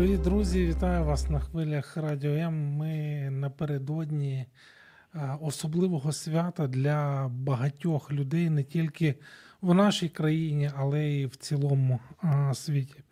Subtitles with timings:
[0.00, 0.66] Привіт, друзі!
[0.66, 2.76] Вітаю вас на хвилях Радіо М.
[2.76, 4.46] Ми напередодні
[5.40, 9.14] особливого свята для багатьох людей не тільки
[9.60, 12.00] в нашій країні, але й в цілому
[12.52, 13.02] світі.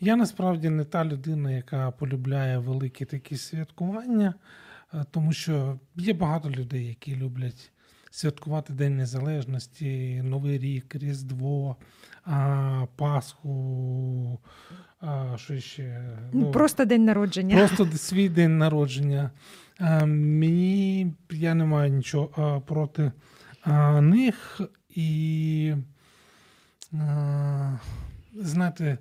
[0.00, 4.34] Я насправді не та людина, яка полюбляє великі такі святкування,
[5.10, 7.72] тому що є багато людей, які люблять
[8.10, 11.76] святкувати День Незалежності, Новий рік, Різдво,
[12.96, 14.40] Пасху.
[15.06, 16.02] А, що ще?
[16.32, 17.56] Ну, Просто день народження.
[17.56, 19.30] Просто свій день народження.
[19.78, 23.12] А, мені я не маю нічого а, проти
[23.62, 24.60] а, них.
[24.90, 25.74] І
[26.92, 27.78] а,
[28.34, 28.98] знаєте,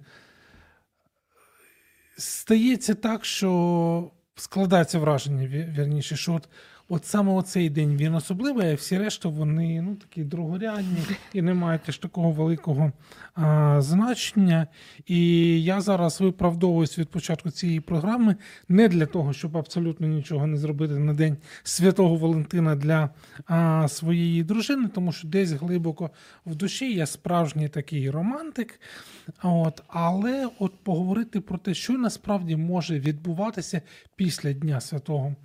[2.18, 6.50] стається так, що складається враження, вірніше, що от,
[6.90, 10.98] от саме оцей день він особливий, а всі решта вони ну, такі другорядні
[11.34, 12.92] і не мають аж такого великого
[13.36, 14.68] а, значення.
[15.08, 18.36] І я зараз виправдовуюсь від початку цієї програми
[18.70, 23.10] не для того, щоб абсолютно нічого не зробити на День Святого Валентина для
[23.48, 26.10] а, своєї дружини, тому що десь глибоко
[26.46, 28.80] в душі я справжній такий романтик.
[29.44, 33.82] От, але от поговорити про те, що насправді може відбуватися
[34.16, 35.36] після Дня Святого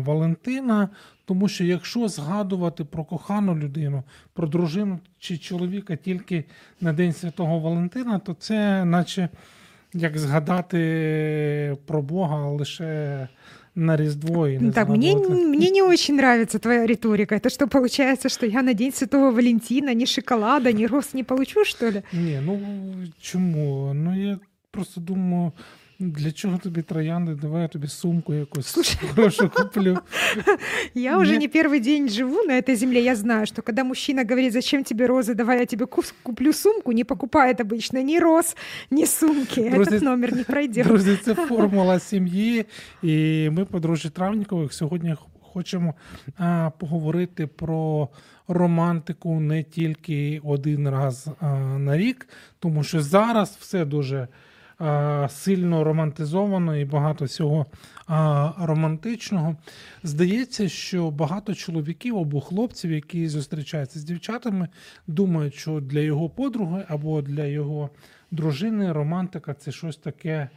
[0.00, 0.88] Валентина.
[1.24, 6.44] Тому що якщо згадувати про кохану людину, про дружину чи чоловіка тільки
[6.80, 9.28] на День Святого Валентина, то це наче
[9.94, 13.28] як згадати про Бога лише
[13.74, 17.34] на Різдво і не Так, мне, мне не очень нравится твоя риторика.
[17.34, 21.64] Это что, получается, что я на День Святого Валентина ни шоколада, ни роз не получу,
[21.64, 22.02] что ли?
[22.12, 22.60] Ні, ну
[23.20, 23.94] чому?
[23.94, 24.38] Ну я
[24.70, 25.52] просто думаю,
[25.99, 27.35] для чого тобі троянди?
[27.35, 28.97] Давай я тобі сумку якусь Слушай.
[29.15, 29.97] хорошу куплю.
[30.93, 31.41] Я уже Нет.
[31.41, 33.01] не первый день живу на этой земле.
[33.03, 36.91] Я знаю, что когда мужчина говорит, зачем тебе розы, давай я тебе кус- куплю сумку,
[36.91, 38.55] не покупает обычно ни роз,
[38.91, 39.69] ни сумки.
[39.69, 40.87] Друзі- Этот номер не пройдет.
[40.87, 42.65] Друзі, це формула сім'ї.
[43.03, 45.21] І ми, подружжя Травнікових, сьогодні х-
[45.53, 45.93] хочемо
[46.37, 48.09] а, поговорити про
[48.47, 51.47] романтику не тільки один раз а,
[51.77, 52.27] на рік,
[52.59, 54.27] тому що зараз все дуже а,
[55.28, 57.66] сильно романтизовано і багато всього
[58.58, 59.56] романтичного.
[60.02, 64.68] Здається, що багато чоловіків або хлопців, які зустрічаються з дівчатами,
[65.06, 67.90] думають, що для його подруги або для його
[68.30, 70.48] дружини романтика це щось таке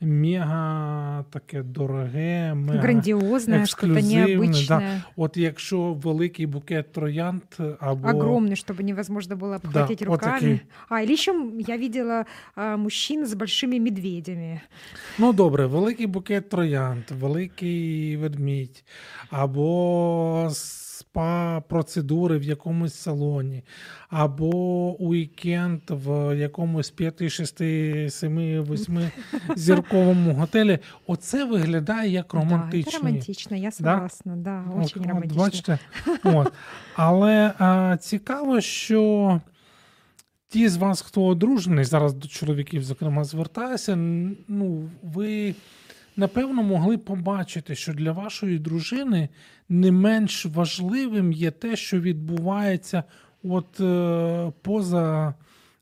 [0.00, 4.78] мега таке дороге, мега Грандиозное, что-то ексклюзивне, необычное.
[4.78, 5.04] Да.
[5.16, 7.42] От якщо великий букет троянд
[7.80, 10.34] або Огромный, чтобы невозможно было обхватить Да, вот руками.
[10.40, 10.60] такие.
[10.88, 11.32] А, или еще
[11.66, 14.62] я видела а, мужчин с большими медведями.
[15.18, 18.84] Ну добре, великий букет троянд, великий ведмідь,
[19.30, 20.50] або
[20.93, 23.63] спа-процедури в якомусь салоні,
[24.09, 24.49] або
[24.99, 29.11] уікенд в якомусь 5, 6, 7, 8
[29.55, 30.79] зірковому готелі.
[31.07, 35.43] Оце виглядає як Да, романтично, я согласна, да, От- очень от романтично.
[35.43, 35.79] Бачите?
[36.23, 36.53] От.
[36.95, 39.41] Але а, цікаво, що
[40.47, 43.95] ті з вас, хто одружений, зараз до чоловіків, зокрема, звертаюся,
[44.47, 45.55] ну, ви
[46.17, 49.29] напевно могли побачити, що для вашої дружини
[49.69, 53.03] не менш важливим є те, що відбувається
[53.43, 55.33] от е, поза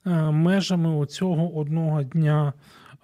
[0.06, 2.53] е, межами оцього одного дня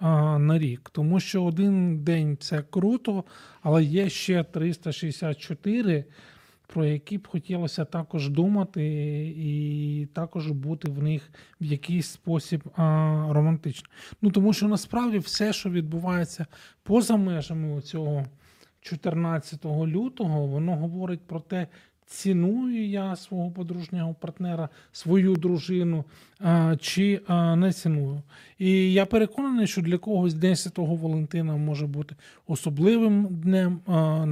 [0.00, 0.90] на рік.
[0.92, 3.24] Тому що один день це круто,
[3.62, 6.04] але є ще 364,
[6.72, 8.84] про які б хотілося також думати,
[9.36, 11.30] і також бути в них
[11.60, 12.82] в якийсь спосіб а,
[13.30, 13.90] романтичним.
[14.22, 16.46] Ну тому що насправді все, що відбувається
[16.82, 18.24] поза межами цього
[18.80, 21.66] 14 лютого, воно говорить про те,
[22.06, 26.04] ціную я свого подружнього партнера, свою дружину,
[26.40, 28.22] а, чи а, не ціную.
[28.58, 32.16] І я переконаний, що для когось День Святого Валентина може бути
[32.46, 33.80] особливим днем.
[33.86, 34.26] А,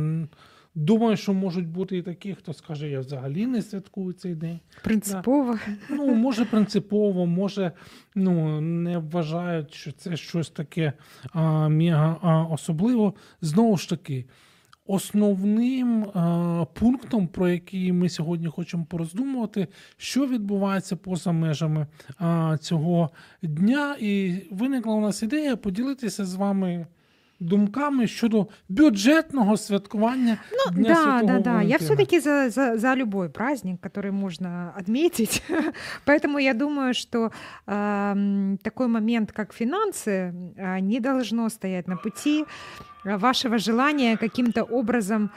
[0.76, 4.60] Думаю, що можуть бути і такі, хто скаже, я взагалі не святкую цей день.
[4.82, 5.58] Принципово.
[5.90, 7.72] Ну, може, принципово, може,
[8.14, 10.92] ну, не вважають, що це щось таке
[11.32, 13.14] а, мега а, особливо.
[13.40, 14.24] Знову ж таки,
[14.86, 21.86] основним е, пунктом, про який ми сьогодні хочемо пороздумувати, що відбувається поза межами
[22.20, 23.10] е, цього
[23.42, 23.96] дня.
[24.00, 26.86] І виникла у нас ідея поділитися з вами.
[27.40, 31.62] Думками щодо бюджетного святкування Ну, Дня да, Святого да, да.
[31.62, 35.42] Я все-таки за, за, за любой праздник, который можно отметить.
[36.06, 37.30] Поэтому я думаю, что
[37.66, 42.44] эм, такой момент, как финансы, э, не должно стоять на пути
[43.04, 45.30] э, вашего желания каким-то образом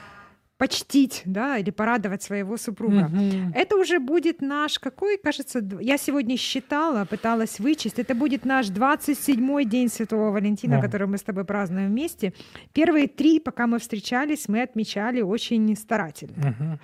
[0.59, 3.07] почтить, да, или порадовать своего супруга.
[3.07, 3.53] Мгм.
[3.55, 9.65] Это уже будет наш, какой, кажется, я сегодня считала, пыталась вычесть, это будет наш 27-й
[9.65, 10.81] день Святого Валентина, Да.
[10.81, 12.33] который мы с тобой празднуем вместе.
[12.73, 16.55] Первые три, пока мы встречались, мы отмечали очень старательно.
[16.59, 16.79] Мгм.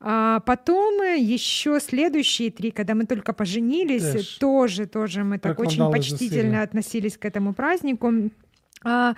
[0.00, 4.38] А потом э, еще следующие три, когда мы только поженились, Też.
[4.38, 8.12] тоже, тоже мы так очень Прикладали почтительно относились к этому празднику.
[8.82, 9.14] А,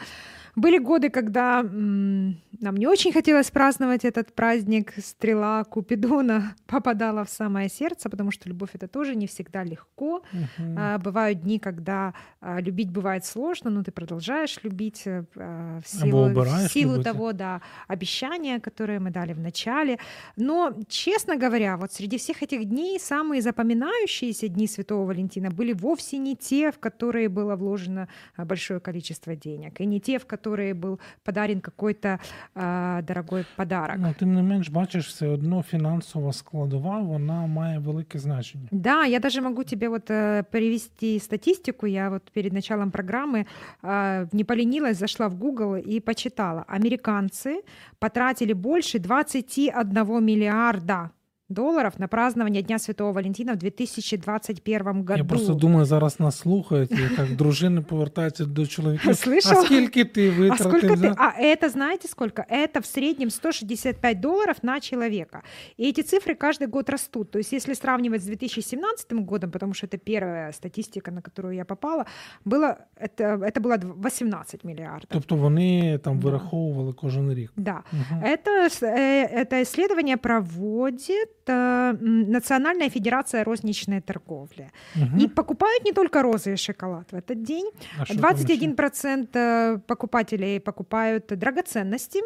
[0.56, 4.94] были годы, когда м, нам не очень хотелось праздновать этот праздник.
[4.97, 10.23] Стрела Купидона попадала в самое сердце, потому что любовь это тоже не всегда легко.
[10.32, 10.76] Мгм.
[10.79, 15.88] А, бывают дни, когда а, любить бывает сложно, но ты продолжаешь любить э, а, в
[15.88, 19.99] силу, в силу того, да, обещания, которые мы дали в начале.
[20.37, 26.17] Но, честно говоря, вот среди всех этих дней самые запоминающиеся дни Святого Валентина были вовсе
[26.17, 30.45] не те, в которые было вложено а, большое количество денег, и не те, в которые
[30.74, 32.19] был подарен какой-то
[32.56, 33.98] а, дорогой подарок.
[34.00, 38.68] Ну, тим не менш, бачиш, все одно фінансова складова, вона має велике значення.
[38.71, 41.88] Да, я даже могу тебе вот э, привести статистику.
[41.88, 43.45] Я вот перед началом программы
[43.83, 46.65] э, не поленилась, зашла в Google и почитала.
[46.68, 47.62] Американцы
[48.00, 51.12] потратили больше 21 миллиарда
[51.50, 55.18] долларов на празднование Дня Святого Валентина в 2021 году.
[55.18, 59.12] Я просто думаю, зараз нас слухають, і так дружини повертаються до чоловіків.
[59.12, 59.51] Слышал?
[59.51, 60.68] А скільки ти А витратив?
[60.68, 60.98] сколько ты?
[60.98, 62.42] за- А это знаете сколько?
[62.51, 65.42] Это в среднем 165 долларов на человека.
[65.80, 67.31] И эти цифры каждый год растут.
[67.31, 71.65] То есть если сравнивать с 2017 годом, потому что это первая статистика, на которую я
[71.65, 72.06] попала,
[72.45, 75.09] было это, это было дв- 18 миллиардов.
[75.09, 76.25] Тобто вони там Да.
[76.27, 77.51] вираховували кожен рік.
[77.57, 77.83] Да.
[77.92, 78.24] Мгм.
[78.24, 84.70] Это, с- э, это исследование проводит э, м, Национальная Федерация розничной торговли.
[84.94, 85.19] Мгм.
[85.19, 87.70] И покупают не только розы и шоколад в этот день.
[88.00, 88.46] А що там ще?
[88.46, 92.20] 21% э, покупателей покупают драгоценности,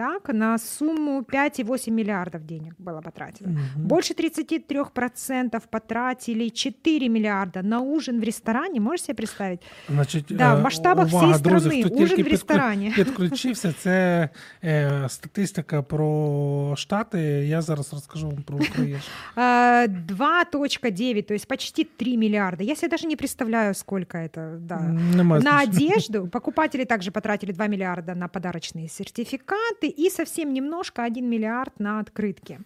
[0.00, 3.48] так, на сумму 5,8 миллиардов денег было потрачено.
[3.48, 3.86] Мгм.
[3.88, 8.80] Больше 33% потратили 4 миллиарда на ужин в ресторане.
[8.80, 9.60] Можешь себе представить?
[9.88, 11.84] Значить, Да, е, в масштабах увага, всей друзі, страны.
[11.86, 12.92] хто Ужин тільки в підклю- ресторані.
[12.96, 14.28] Підключився, це
[14.64, 17.20] е, статистика про Штати.
[17.48, 18.98] Я зараз розкажу вам про Україну.
[19.34, 22.64] А, 2.9, то есть почти 3 миллиарда.
[22.64, 24.58] Я себе даже не представляю, сколько это.
[24.58, 24.80] Да.
[25.16, 25.86] Немає На значення.
[25.92, 31.99] одежду покупатели также потратили 2 миллиарда на подарочные сертификаты и совсем немножко 1 миллиард на
[31.99, 32.59] открытки.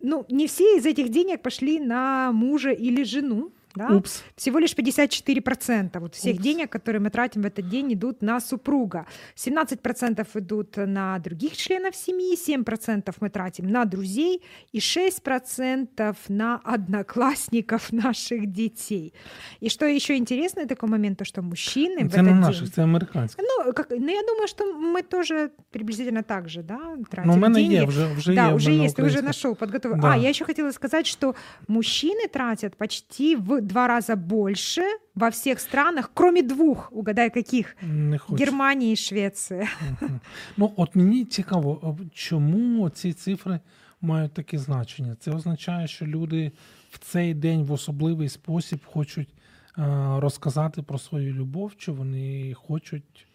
[0.00, 3.52] Ну, не все из этих денег пошли на мужа или жену.
[3.75, 3.87] Да?
[3.95, 4.23] Упс.
[4.35, 6.43] Всего лишь 54% вот всех Упс.
[6.43, 9.05] денег, которые мы тратим в этот день, идут на супруга.
[9.37, 14.41] 17% идут на других членов семьи, 7% мы тратим на друзей
[14.73, 19.13] и 6% на одноклассников наших детей.
[19.61, 22.71] И что еще интересно такой момент, то что мужчины в Це не этот наших, день...
[22.71, 23.41] це американські.
[23.41, 27.37] Ну, как, ну, я думаю, что мы тоже приблизительно так же, да, тратим Ну, у
[27.37, 27.73] мене деньги.
[27.75, 28.53] є, вже, вже да, є.
[28.53, 29.27] в уже мене есть, ты уже українська.
[29.27, 29.97] нашел, подготовил.
[29.97, 30.07] Да.
[30.11, 31.35] А, я еще хотела сказать, что
[31.67, 34.82] мужчины тратят почти в два раза больше
[35.14, 38.44] во всех странах, кроме двух, угадай каких, Не хочу.
[38.44, 39.68] Германии и Швеции.
[40.00, 40.20] Мгм.
[40.56, 43.60] Ну, от мені цікаво, чому ці цифри
[44.00, 45.16] мають таке значення?
[45.20, 46.52] Це означає, що люди
[46.90, 49.82] в цей день в особливий спосіб хочуть е,
[50.18, 53.26] розказати про свою любов, чи вони хочуть.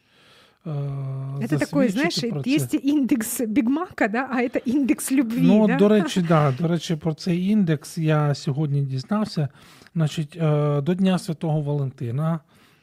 [0.66, 2.08] Это такой, це?
[2.46, 5.76] есть индекс Бигмака, да, а это индекс любви, Ну, да?
[5.76, 9.50] до речі, да, до речі, про цей індекс я сьогодні дізнався.
[9.96, 12.40] Значить, е, до Дня Святого Валентина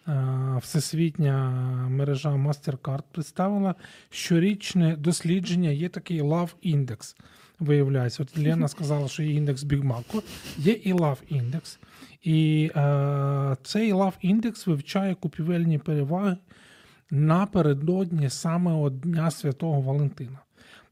[0.09, 1.51] е, всесвітня
[1.91, 3.75] мережа MasterCard представила
[4.11, 5.71] щорічне дослідження.
[5.71, 7.17] Є такий Love Index.
[7.59, 10.23] Виявляється, от Лена сказала, що є індекс Бігмаку,
[10.57, 11.79] є і Love Index.
[12.23, 16.37] І е, цей Love Index вивчає купівельні переваги
[17.11, 20.39] напередодні саме от Дня Святого Валентина.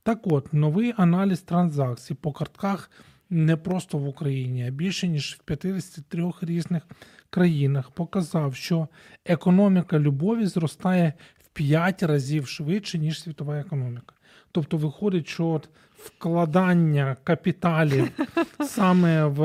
[0.02, 2.90] Так от, новий аналіз транзакцій по картках
[3.30, 6.82] не просто в Україні, а більше ніж в 53 різних
[7.30, 8.88] країнах показав, що
[9.24, 11.12] економіка любові зростає
[11.44, 14.14] в 5 разів швидше, ніж світова економіка.
[14.52, 18.10] Тобто виходить, що от вкладання капіталів
[18.66, 19.40] саме в,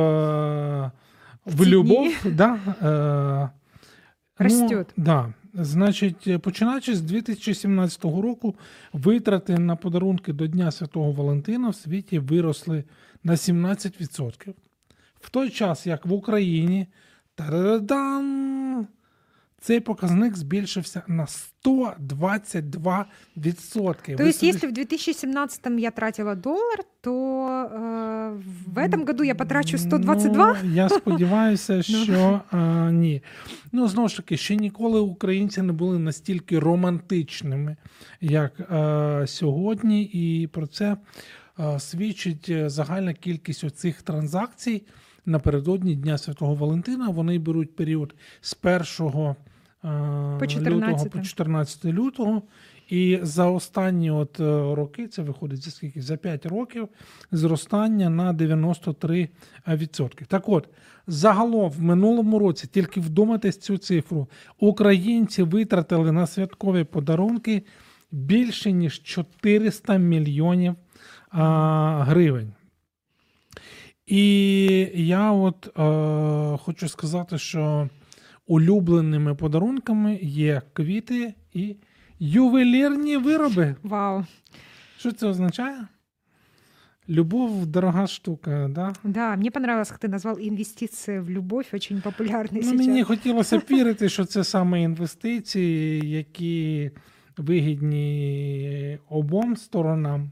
[1.46, 3.62] в любов да, е,
[4.40, 5.34] Ну, да.
[5.53, 8.55] Значить, починаючи з 2017 року,
[8.93, 12.84] витрати на подарунки до Дня Святого Валентина в світі виросли
[13.24, 14.53] на 17%.
[15.22, 16.88] В той час, як в Україні
[17.36, 18.88] та-да-дан,
[19.62, 21.27] цей показник збільшився на
[21.65, 24.18] 122%.
[24.18, 29.77] То есть, если в 2017 я тратила доллар, то э, в этом году я потрачу
[29.77, 30.58] 122?
[30.63, 33.24] Ну, я сподіваюся, що а, ні.
[33.72, 37.75] Ну, знову ж таки, ще ніколи українці не були настільки романтичними,
[38.22, 40.98] як а, сьогодні, і про це
[41.58, 44.84] а, свідчить загальна кількість оцих транзакцій
[45.25, 47.10] напередодні Дня Святого Валентина.
[47.10, 48.58] Вони беруть період з
[49.01, 49.36] 1
[49.82, 51.06] по 14.
[51.06, 52.42] лютого по 14 лютого.
[52.90, 54.44] І за останні от е,
[54.76, 56.02] роки, це виходить за скільки?
[56.02, 56.88] За 5 років
[57.32, 60.26] зростання на 93%.
[60.28, 60.70] Так от,
[61.08, 64.28] загалом в минулому році, тільки вдумайтесь цю цифру,
[64.60, 67.64] українці витратили на святкові подарунки
[68.12, 70.76] більше ніж 400 мільйонів
[71.30, 72.54] а, гривень.
[74.06, 77.90] І я от е, хочу сказати, що
[78.51, 81.75] улюбленими подарунками є квіти і
[82.20, 83.75] ювелірні вироби.
[83.84, 84.25] Вау.
[84.98, 85.88] Що це означає?
[87.10, 88.93] Любов дорога штука, да?
[89.03, 92.88] Да, мне понравилось, как ты назвал инвестиции в любовь, очень популярный ну, сейчас.
[92.88, 96.91] Мені хотілося б вірити, що це саме інвестиції, які
[97.38, 100.31] вигідні обом сторонам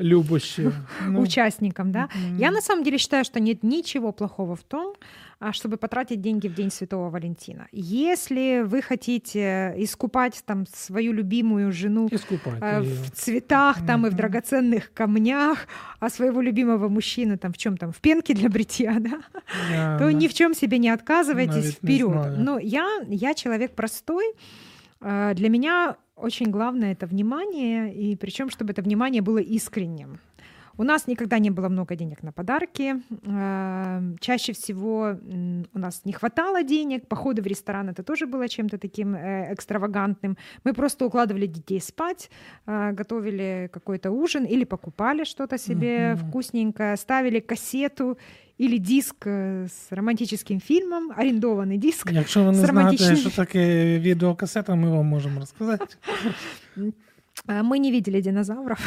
[0.00, 0.74] любощів.
[1.08, 1.98] Ну, Участникам, да?
[1.98, 2.38] Mm-hmm.
[2.38, 4.92] Я на самом деле считаю, что нет ничего плохого в том,
[5.52, 7.68] чтобы потратить деньги в День Святого Валентина.
[7.70, 14.08] Если вы хотите искупать там свою любимую жену искупать э, в цветах там mm-hmm.
[14.08, 15.66] и в драгоценных камнях,
[16.00, 19.20] а своего любимого мужчину там в чем там в пенке для бритья, да,
[19.70, 20.12] yeah, то да.
[20.12, 22.36] ни в чем себе не отказывайтесь вперед.
[22.38, 24.34] Но я я человек простой.
[25.00, 30.18] А, для меня очень главное это внимание, и причем, чтобы это внимание было искренним.
[30.77, 32.95] У нас никогда не было много денег на подарки.
[33.27, 35.17] А, чаще всего
[35.73, 37.07] у нас не хватало денег.
[37.07, 40.37] Походы в ресторан это тоже было чем-то таким э, экстравагантным.
[40.63, 42.31] Мы просто укладывали детей спать,
[42.65, 46.29] а, готовили какой-то ужин или покупали что-то себе mm-hmm.
[46.29, 48.17] вкусненькое, ставили кассету
[48.57, 52.11] или диск з э, романтичним фільмом, орендований диск.
[52.11, 55.85] Якщо ви не знаєте, що таке відеокасета, ми вам можемо розказати.
[57.46, 58.80] А, мы не видели динозавров,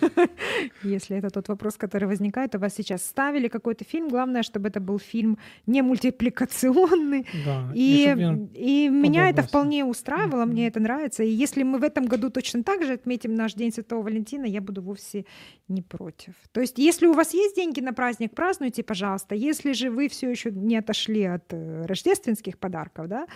[0.82, 2.54] если это тот вопрос, который возникает.
[2.54, 4.08] У вас сейчас ставили какой-то фильм.
[4.08, 7.26] Главное, чтобы это был фильм не мультипликационный.
[7.44, 8.14] Да, и
[8.54, 11.22] и, и меня это вполне устраивало, мне это нравится.
[11.22, 14.60] И если мы в этом году точно так же отметим наш День Святого Валентина, я
[14.60, 15.24] буду вовсе
[15.68, 16.34] не против.
[16.52, 19.34] То есть, если у вас есть деньги на праздник, празднуйте, пожалуйста.
[19.34, 23.26] Если же вы все еще не отошли от э, рождественских подарков, да,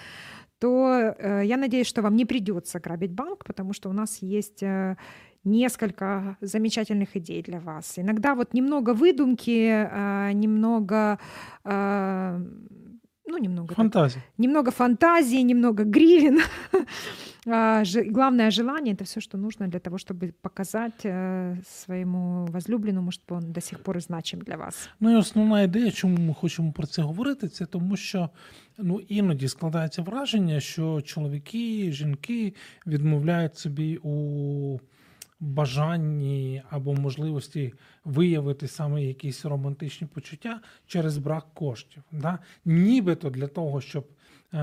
[0.58, 4.62] то э, я надеюсь, что вам не придется грабить банк, потому что у нас есть
[4.62, 4.96] э,
[5.44, 7.94] несколько замечательных идей для вас.
[7.98, 11.18] Иногда вот немного выдумки, э, немного
[13.27, 13.73] ну, немного...
[13.75, 14.19] Фантазии.
[14.19, 16.41] Так, немного фантазии, немного гривен.
[17.45, 23.21] А, главное желание — это все, что нужно для того, чтобы показать э, своєму возлюбленому, що
[23.31, 24.89] він до сих пор значим для вас.
[24.99, 28.29] Ну і основна ідея, чому ми хочемо про це говорити, це тому, що
[28.77, 32.53] ну іноді складається враження, що чоловіки, жінки
[32.87, 34.79] відмовляють собі у
[35.40, 42.02] бажанні або можливості виявити саме якісь романтичні почуття через брак коштів.
[42.12, 42.38] Да?
[42.64, 44.06] Нібито для того, щоб
[44.54, 44.58] е,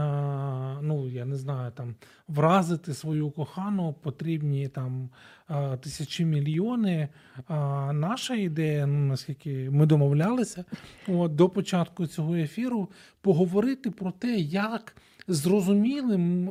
[0.82, 1.96] ну я не знаю, там
[2.28, 5.10] вразити свою кохану, потрібні там
[5.50, 7.10] е, тисячі мільйони.
[7.48, 10.66] А наша ідея, ну наскільки ми домовлялися,
[11.08, 12.90] от, до початку цього ефіру
[13.22, 14.96] поговорити про те, як
[15.28, 16.50] зрозумілим.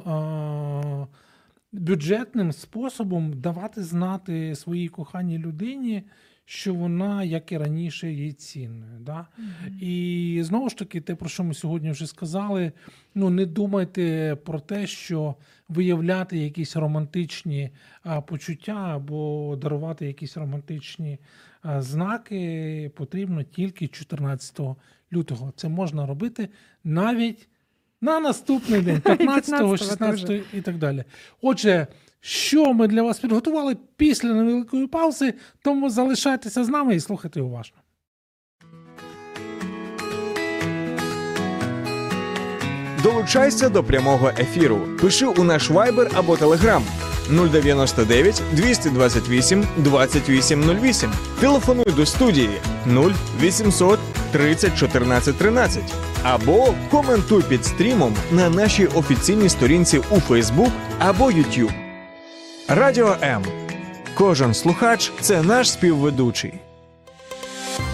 [1.75, 6.03] Бюджетним способом давати знати своїй коханій людині,
[6.45, 9.01] що вона, як і раніше, є цінною.
[9.01, 9.27] Да?
[9.39, 9.81] Mm-hmm.
[9.81, 12.73] І знову ж таки, те, про що ми сьогодні вже сказали:
[13.15, 15.35] ну не думайте про те, що
[15.69, 17.71] виявляти якісь романтичні
[18.03, 21.19] а, почуття або дарувати якісь романтичні
[21.63, 24.61] а, знаки потрібно тільки 14
[25.13, 25.53] лютого.
[25.57, 26.49] Це можна робити
[26.85, 27.49] навіть
[28.05, 31.05] на наступний день, 15, 16 і так далі.
[31.43, 31.87] Отже,
[32.21, 37.77] що ми для вас підготували після невеликої паузи, тому залишайтеся з нами і слухайте уважно.
[43.03, 44.81] Долучайся до прямого ефіру.
[45.01, 46.83] Пиши у наш Viber або Telegram
[47.31, 51.13] 099 228 2808.
[51.41, 52.61] Телефонуй до студії
[53.41, 53.99] 0800
[54.33, 55.83] 30 14 13
[56.23, 61.73] або коментуй під стрімом на нашій офіційній сторінці у Facebook або YouTube.
[62.69, 63.43] Радіо М.
[64.15, 66.55] Кожен слухач це наш співведучий.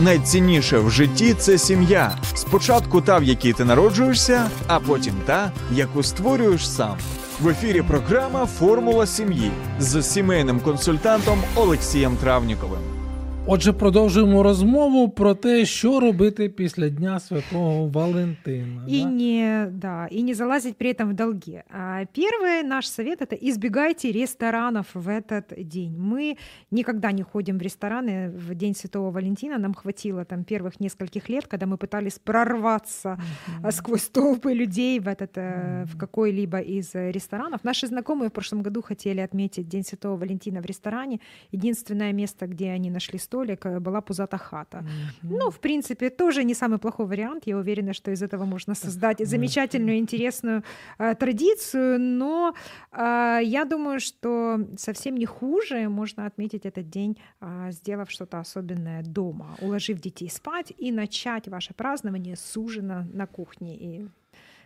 [0.00, 2.18] Найцінніше в житті це сім'я.
[2.34, 6.96] Спочатку та, в якій ти народжуєшся, а потім та, яку створюєш сам.
[7.40, 12.99] В ефірі програма Формула сім'ї з сімейним консультантом Олексієм Травніковим.
[13.46, 18.86] Отже, продовжуємо розмову про те, що робити після Дня Святого Валентина.
[18.88, 19.10] И да?
[19.10, 21.62] не, да, и не залазить при этом в долги.
[21.70, 25.96] А Первый наш совет это избегайте ресторанов в этот день.
[25.98, 26.36] Мы
[26.70, 29.58] никогда не ходим в рестораны в День Святого Валентина.
[29.58, 33.18] Нам хватило там первых нескольких лет, когда мы пытались прорваться
[33.62, 37.64] а, сквозь толпы людей в этот э, в какой-либо из ресторанов.
[37.64, 41.20] Наши знакомые в прошлом году хотели отметить День Святого Валентина в ресторане.
[41.52, 44.84] Единственное место, где они нашли столик, э, была пузата хата.
[45.22, 47.46] Ну, в принципе, тоже не самый плохой вариант.
[47.46, 50.62] Я уверена, что из этого можно создать замечательную, интересную
[50.98, 51.98] э, традицию.
[52.00, 52.54] Но
[52.92, 59.02] э, я думаю, что совсем не хуже можно отметить этот день, э, сделав что-то особенное
[59.02, 63.76] дома, уложив детей спать и начать ваше празднование с ужина на кухне.
[63.76, 64.08] И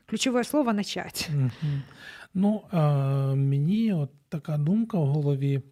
[0.07, 1.29] ключевое слово начать.
[1.31, 1.83] Мгм.
[2.35, 2.77] Ну, е,
[3.35, 5.63] мені от така думка в голові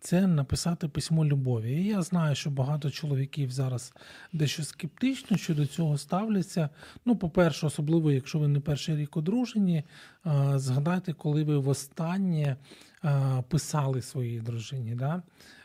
[0.00, 1.72] це написати письмо любові.
[1.72, 3.92] І я знаю, що багато чоловіків зараз
[4.32, 6.68] дещо скептично щодо цього ставляться.
[7.04, 12.56] Ну, по-перше, особливо, якщо ви не перший рік одружені, е, згадайте, коли ви востаннє
[13.04, 14.94] е, писали своїй дружині.
[14.94, 15.22] Да?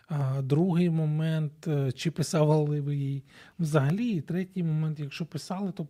[0.07, 3.23] А другий момент, е, чи писали ви їй
[3.59, 5.87] взагалі, і третій момент, якщо писали, то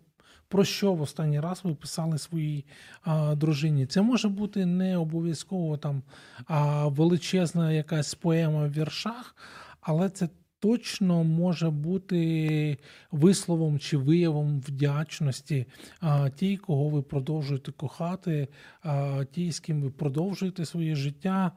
[0.51, 2.65] про що в останній раз ви писали своїй
[3.03, 3.85] а, дружині?
[3.85, 6.03] Це може бути не обов'язково там
[6.47, 9.35] а, величезна якась поема в віршах,
[9.81, 10.29] але це
[10.59, 12.77] точно може бути
[13.11, 15.65] висловом чи виявом вдячності
[15.99, 18.47] а, тій, кого ви продовжуєте кохати,
[18.83, 21.51] а, тій, з ким ви продовжуєте своє життя.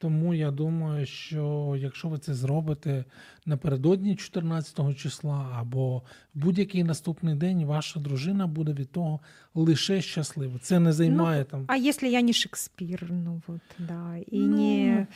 [0.00, 3.04] Тому я думаю, що якщо ви це зробите
[3.46, 6.02] напередодні 14 числа або
[6.34, 9.20] будь-який наступний день, ваша дружина буде від того
[9.54, 10.58] лише щаслива.
[10.58, 11.64] Це не займає там.
[11.66, 15.06] А якщо я не Шекспір, ну от да, і Ну, не...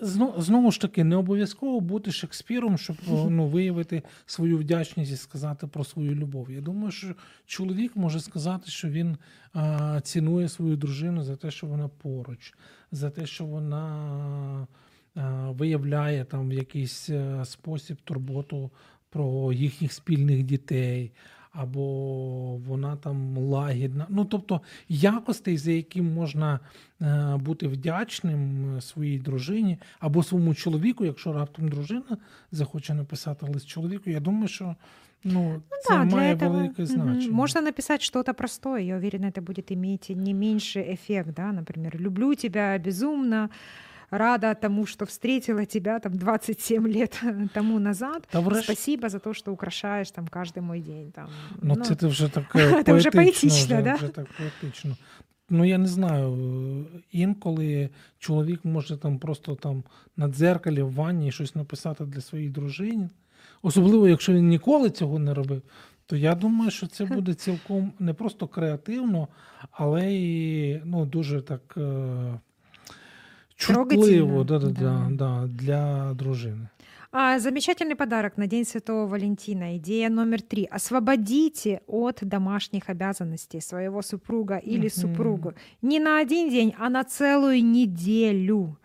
[0.00, 5.66] Знову, знову ж таки, не обов'язково бути Шекспіром, щоб ну, виявити свою вдячність і сказати
[5.66, 6.50] про свою любов.
[6.50, 7.14] Я думаю, що
[7.46, 9.16] чоловік може сказати, що він
[9.52, 12.54] а, цінує свою дружину за те, що вона поруч,
[12.92, 14.66] за те, що вона
[15.14, 18.70] а, виявляє там в якийсь е, спосіб турботу
[19.10, 21.12] про їхніх спільних дітей
[21.57, 21.81] Або
[22.67, 24.05] вона там лагідна.
[24.09, 26.59] Ну, тобто якостей, за яким можна
[27.01, 32.17] е, бути вдячним е, своїй дружині або своєму чоловіку, якщо раптом дружина
[32.51, 34.75] захоче написати лист чоловіку, я думаю, що
[35.23, 37.33] ну, це Да, для має этого велике мгм, значення.
[37.33, 38.83] можно написать что-то простое.
[38.83, 43.49] Я уверена, это будет иметь не меньший эффект, да, например, люблю тебя безумно,
[44.10, 47.22] рада тому, что встретила тебя там 27 лет
[47.54, 48.28] тому назад.
[48.30, 51.10] Та врешті, Спасибо за то, что украшаешь там каждый мой день.
[51.10, 51.28] Там,
[51.62, 52.44] ну, це ти вже так
[52.86, 53.94] Це вже поетично, поетично, да?
[53.94, 54.96] вже так поетично.
[55.50, 59.84] Ну, я не знаю, інколи чоловік може там просто там
[60.16, 63.08] на дзеркалі в ванні щось написати для своєї дружини.
[63.62, 65.62] Особливо, якщо він ніколи цього не робив,
[66.06, 69.28] то я думаю, що це буде цілком не просто креативно,
[69.70, 72.40] але і ну, дуже так е,
[73.58, 75.06] чутливо да, да, да.
[75.10, 76.68] да, для дружини.
[77.10, 79.76] А, замечательный подарок на День Святого Валентина.
[79.78, 80.68] Идея номер три.
[80.70, 85.54] Освободите от домашних обязанностей своего супруга или супругу.
[85.82, 88.76] Не на один день, а на целую неделю.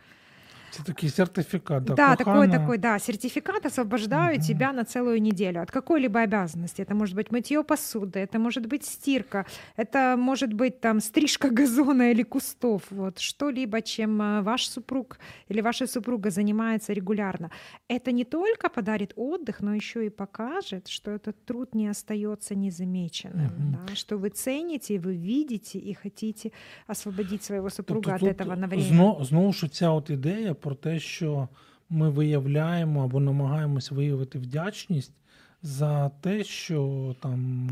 [0.73, 1.83] Це такий сертифікат.
[1.83, 4.47] Да, Да, такой, такой, да, сертификат освобождаю Мгм.
[4.47, 6.81] тебя на целую неделю от какой-либо обязанности.
[6.81, 9.45] Это может быть мытье посуды, это может быть стирка,
[9.77, 15.19] это может быть там стрижка газона или кустов, вот что-либо, чем а, ваш супруг
[15.51, 17.49] или ваша супруга занимается регулярно.
[17.89, 23.45] Это не только подарит отдых, но еще и покажет, что этот труд не остается незамеченным,
[23.57, 23.79] Мгм.
[23.87, 26.51] да, что вы цените, вы видите и хотите
[26.87, 28.83] освободить своего супруга Тобто от этого на время.
[28.83, 31.47] Знову, знову ж ця от ідея про те, що
[31.89, 35.13] ми виявляємо або намагаємось виявити вдячність
[35.61, 37.69] за те, що там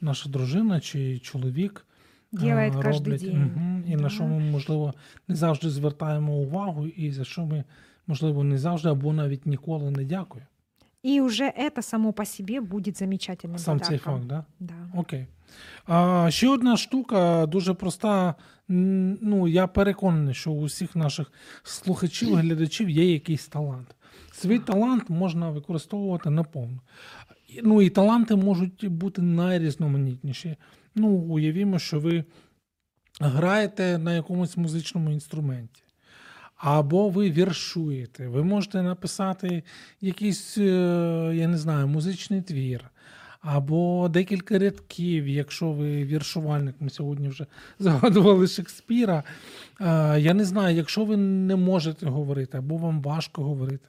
[0.00, 1.84] наша дружина чи чоловік
[2.32, 3.52] Делает роблять, день.
[3.56, 3.92] Угу.
[3.92, 4.08] і на Да.
[4.08, 4.94] що ми, можливо,
[5.28, 7.64] не завжди звертаємо увагу, і за що ми,
[8.06, 10.48] можливо, не завжди або навіть ніколи не дякуємо.
[11.04, 14.44] И уже это само по себе будет замечательным Сам цей факт, да?
[14.58, 14.74] Да.
[14.94, 15.26] Окей.
[15.86, 18.34] А, ще одна штука дуже проста.
[18.68, 21.32] Ну, я переконаний, що у всіх наших
[21.62, 23.94] слухачів, глядачів є якийсь талант.
[24.32, 26.80] Свій талант можна використовувати наповну.
[27.62, 30.56] Ну і таланти можуть бути найрізноманітніші.
[30.94, 32.24] Ну, уявімо, що ви
[33.20, 35.82] граєте на якомусь музичному інструменті.
[36.58, 39.62] Або ви віршуєте, ви можете написати
[40.00, 42.90] якийсь, е, я не знаю, музичний твір,
[43.40, 47.46] або декілька рядків, якщо ви віршувальник, ми сьогодні вже
[47.78, 49.22] згадували Шекспіра.
[49.80, 53.88] Е, я не знаю, якщо ви не можете говорити, або вам важко говорити,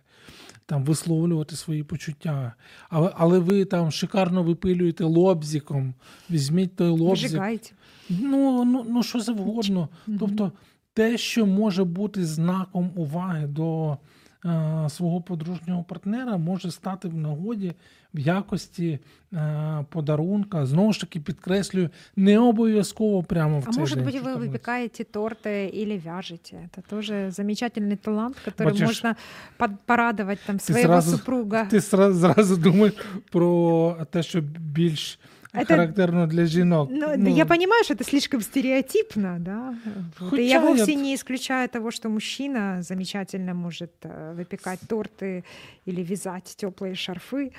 [0.66, 2.54] там висловлювати свої почуття,
[2.90, 5.94] але, але ви там шикарно випилюєте лобзиком,
[6.30, 7.30] візьміть той лобзик.
[7.30, 7.70] Вжигайте.
[8.10, 9.90] Ну, ну, ну що завгодно.
[10.20, 10.52] Тобто
[10.99, 13.97] те, що може бути знаком уваги до
[14.45, 17.73] е, свого подружнього партнера, може стати в нагоді
[18.14, 18.99] в якості
[19.33, 20.67] е, подарунка.
[20.67, 24.07] Знову ж таки, підкреслюю, не обов'язково прямо в А цей может день.
[24.07, 24.51] быть, вы 14.
[24.51, 26.57] выпекаете торты или вяжете.
[26.57, 29.17] Это тоже замечательный талант, которым Бачиш, можно
[29.57, 31.64] под- порадовать там своего зразу- супруга.
[31.64, 32.95] Ти зра- зразу думаєш
[33.33, 35.19] про те, що більш
[35.53, 36.90] Це- характерно для жінок.
[36.93, 39.75] Ну, я понимаю, что это слишком стереотипно, да.
[40.21, 44.79] Вот, Хотя И я вовсе я- не исключаю того, что мужчина замечательно может э, выпекать
[44.88, 45.43] торты
[45.88, 47.51] или вязать теплые шарфы.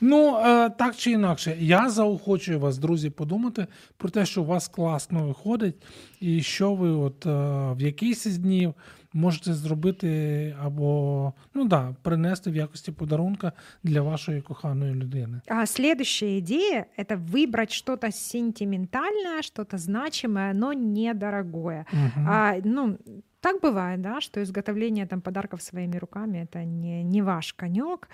[0.00, 4.68] Ну, е, так чи інакше, я заохочую вас, друзі, подумати про те, що у вас
[4.68, 5.74] класно виходить,
[6.20, 7.30] і що ви от е,
[7.74, 8.74] в якийсь із днів
[9.12, 15.40] можете зробити або ну да, принести в якості подарунка для вашої коханої людини.
[15.48, 21.86] А следующая идея — это выбрать что-то сентиментальное, что-то значимое, но недорогое.
[21.92, 22.28] Мгм.
[22.28, 22.98] А, ну,
[23.40, 28.08] так бывает, да, что изготовление там, подарков своими руками это не, не ваш конек.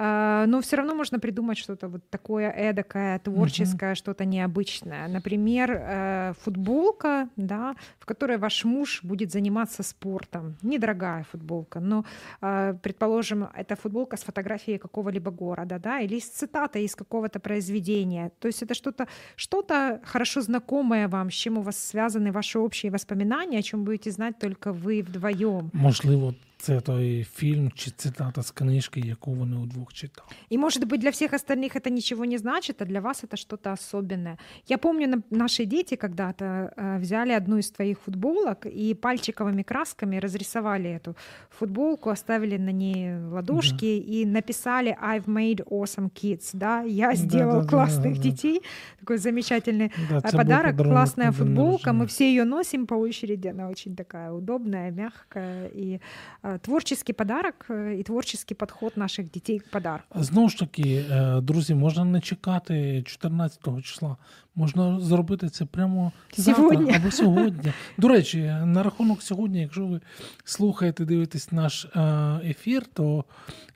[0.00, 5.08] А, но все равно можно придумать что-то вот такое эдакое, творческое, что-то необычное.
[5.08, 10.56] Например, э, футболка, да, в которой ваш муж будет заниматься спортом.
[10.62, 12.04] Недорогая футболка, но,
[12.40, 18.30] э, предположим, это футболка с фотографией какого-либо города, да, или с цитатой из какого-то произведения.
[18.38, 19.64] То есть это что-то что
[20.04, 24.38] хорошо знакомое вам, с чем у вас связаны ваши общие воспоминания, о чем будете знать
[24.38, 25.70] только вы вдвоем.
[25.72, 30.28] Можливо, це той фільм чи цитата з книжки, яку вони удвох читали.
[30.52, 33.72] И, может быть, для всех остальных это ничего не значит, а для вас это что-то
[33.72, 34.36] особенное.
[34.68, 36.44] Я помню, на- наши дети когда-то
[36.76, 41.14] э, взяли одну из твоих футболок и пальчиковыми красками разрисовали эту
[41.50, 46.50] футболку, оставили на ней ладошки и написали «I've made awesome kids».
[46.52, 48.22] Да, я сделал Да-да-да, классных да.
[48.22, 48.62] детей.
[49.00, 53.68] Такой замечательный Да, був подарок, подарунок классная футболка, мы все ее носим по очереди, она
[53.68, 55.68] очень такая удобная, мягкая.
[55.68, 56.00] И
[56.42, 57.66] э, творческий подарок
[57.98, 60.22] і творческий підход наших дітей к подарку.
[60.22, 64.16] Знову ж таки, е, друзі, можна не чекати 14 числа.
[64.58, 66.76] Можна зробити це прямо Сьогодні.
[66.76, 67.72] завтра або сьогодні.
[67.98, 70.00] До речі, на рахунок сьогодні, якщо ви
[70.44, 72.00] слухаєте, дивитесь наш е,
[72.44, 73.24] ефір, то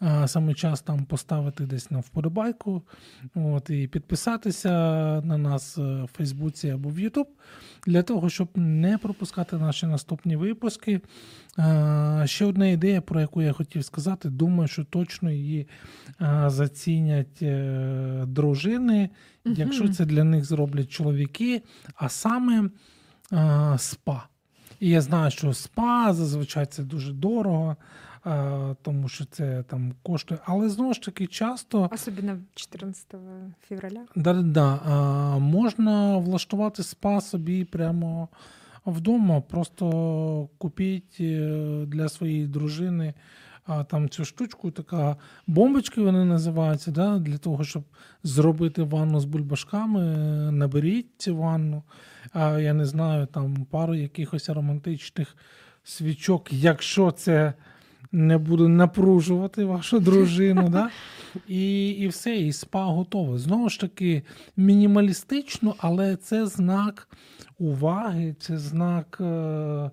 [0.03, 2.83] е, саме час там поставити десь на вподобайку,
[3.35, 4.71] от, і підписатися
[5.25, 7.29] на нас е, в Фейсбуці або в Ютуб,
[7.87, 11.01] для того, щоб не пропускати наші наступні випуски.
[12.25, 15.66] Ще одна ідея, про яку я хотів сказати, думаю, що точно її
[16.47, 17.45] зацінять
[18.27, 19.11] дружини,
[19.45, 21.63] якщо це для них зроблять чоловіки,
[21.95, 22.71] а саме
[23.33, 24.27] е, спа.
[24.81, 27.77] І я знаю, що спа зазвичай це дуже дорого,
[28.27, 30.41] е, тому що це там коштує.
[30.45, 33.07] Але знову ж таки, часто Особенно 14
[33.69, 34.01] февраля.
[34.17, 34.81] Да-да-да.
[34.85, 38.29] А, можна влаштувати спа собі прямо
[38.87, 39.41] вдома.
[39.41, 43.15] Просто купіть е, для своєї дружини
[43.66, 47.18] там цю штучку, така бомбочки вони називаються, да?
[47.18, 47.83] для того, щоб
[48.22, 50.01] зробити ванну з бульбашками.
[50.01, 51.83] е, Наберіть цю ванну.
[52.33, 55.37] А, я не знаю, там пару якихось романтичних
[55.85, 57.53] свічок, якщо це
[58.12, 60.68] не буде напружувати вашу дружину.
[60.68, 60.90] Да?
[61.48, 63.38] І, і все, і спа готове.
[63.38, 64.22] Знову ж таки,
[64.57, 67.09] мінімалістично, але це знак
[67.59, 69.90] уваги, це знак е,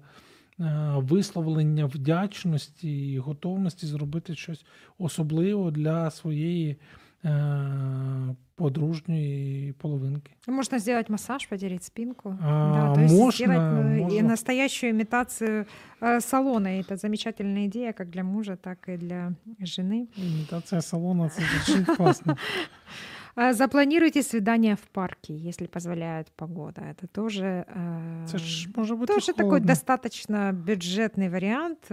[0.96, 4.64] висловлення вдячності і готовності зробити щось
[4.98, 6.76] особливе для своєї
[7.24, 10.30] е, подружньої половинки.
[10.46, 12.38] Можно сделать массаж, потереть спинку.
[12.40, 14.28] А, да, то есть можно, сделать ну, и можно.
[14.28, 15.66] настоящую имитацию
[16.00, 16.76] э, салона.
[16.76, 20.06] И это замечательная идея как для мужа, так и для жены.
[20.16, 22.36] Імітація салона це звучить класно.
[23.38, 26.80] А, Запланируйте свидание в парке, если позволяет погода.
[26.80, 29.66] Это тоже, э, Це ж може бути тоже такой холодно.
[29.66, 31.90] достаточно бюджетный вариант.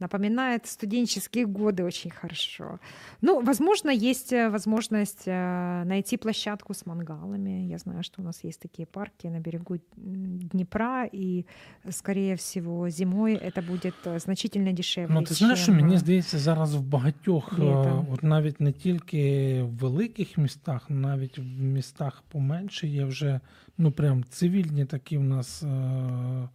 [0.00, 2.78] Напоминает студенческие годы очень хорошо.
[3.22, 7.66] Ну, возможно, есть э, возможность э, найти площадку с мангалами.
[7.70, 11.46] Я знаю, что у нас есть такие парки на берегу м, Днепра, и,
[11.90, 15.14] скорее всего, зимой это будет э, значительно дешевле.
[15.14, 18.06] Ну, ти знаєш, що чем, мені э, здається, зараз в багатьох, е, літом.
[18.12, 23.40] от навіть не тільки в великих містах, навіть в містах поменше є вже
[23.78, 26.48] ну прям цивільні такі в нас е,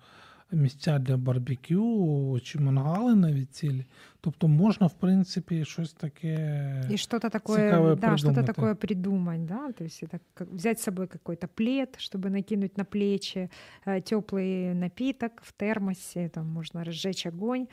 [0.52, 3.86] місця для барбекю чи мангали навіть цілі.
[4.22, 6.84] Тобто можна, в принципі, щось таке.
[6.92, 8.54] И что-то такое, цікаве да, что-то придумати.
[8.54, 12.84] такое придумать, да, то есть это как взять с собой какой-то плед, чтобы накинуть на
[12.84, 13.50] плечи,
[13.86, 17.68] теплый напиток в термосе, там можно разжечь огонь,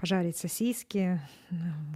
[0.00, 1.20] пожарить сосиски.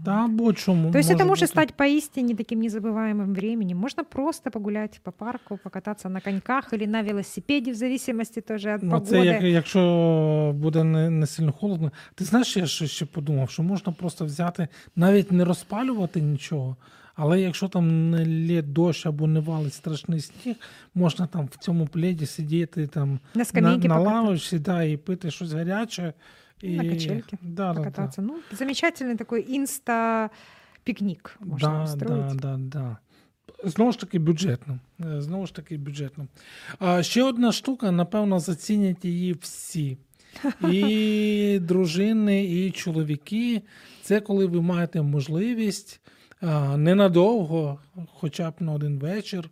[0.05, 0.90] Та або чому.
[0.92, 1.53] То есть это може может бути.
[1.53, 3.79] стать поистине таким незабываемым временем.
[3.79, 8.83] Можно просто погулять по парку, покататься на коньках или на велосипеде, в зависимости тоже от
[8.83, 9.07] Ну, погоды.
[9.07, 11.92] це як, якщо буде не, не сильно холодно.
[12.14, 16.76] Ти знаєш, я ще, ще подумав, що можна просто взяти, навіть не розпалювати нічого,
[17.14, 20.57] але якщо там не лє дощ або не валить страшний сніг,
[20.94, 24.20] можна там в цьому пледі сидіти там На на, скамейке на покататься.
[24.20, 26.12] лавочці да, і пити щось гаряче.
[26.62, 26.70] І...
[26.76, 28.10] На качельке да, да, да.
[28.18, 32.36] Ну, замечательный такой инста-пикник можно Да, устроить.
[32.36, 32.98] да, да, да.
[33.63, 34.80] Знову ж таки, бюджетно.
[35.06, 36.28] Е, Знову ж таки, бюджетно.
[36.80, 39.98] А ще одна штука, напевно, зацінять її всі.
[40.72, 43.62] І дружини, і чоловіки.
[44.02, 46.02] Це коли ви маєте можливість
[46.78, 47.80] ненадовго,
[48.13, 49.50] хоча б на один вечір,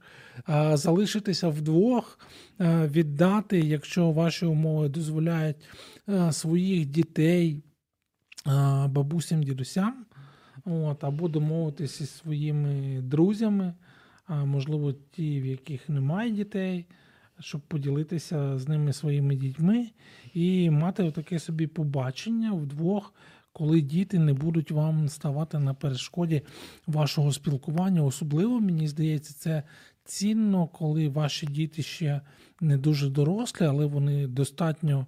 [0.73, 2.19] залишитися вдвох,
[2.59, 5.55] віддати, якщо ваші умови дозволяють
[6.31, 7.63] своїх дітей
[8.87, 10.05] бабусям, дідусям.
[10.65, 13.73] От, або домовитися зі своїми друзями,
[14.29, 16.85] можливо, ті, в яких немає дітей,
[17.39, 19.89] щоб поділитися з ними своїми дітьми
[20.33, 23.13] і мати таке собі побачення вдвох,
[23.53, 26.41] коли діти не будуть вам ставати на перешкоді
[26.87, 28.03] вашого спілкування.
[28.03, 29.63] Особливо, мені здається, це
[30.05, 32.21] цінно, коли ваші діти ще
[32.61, 35.05] не дуже дорослі, але вони достатньо е,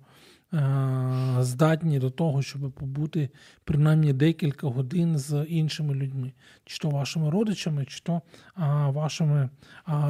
[1.40, 3.30] здатні до того, щоб побути
[3.64, 6.32] принаймні декілька годин з іншими людьми,
[6.66, 8.22] чи то вашими родичами, чи то
[8.88, 9.50] вашими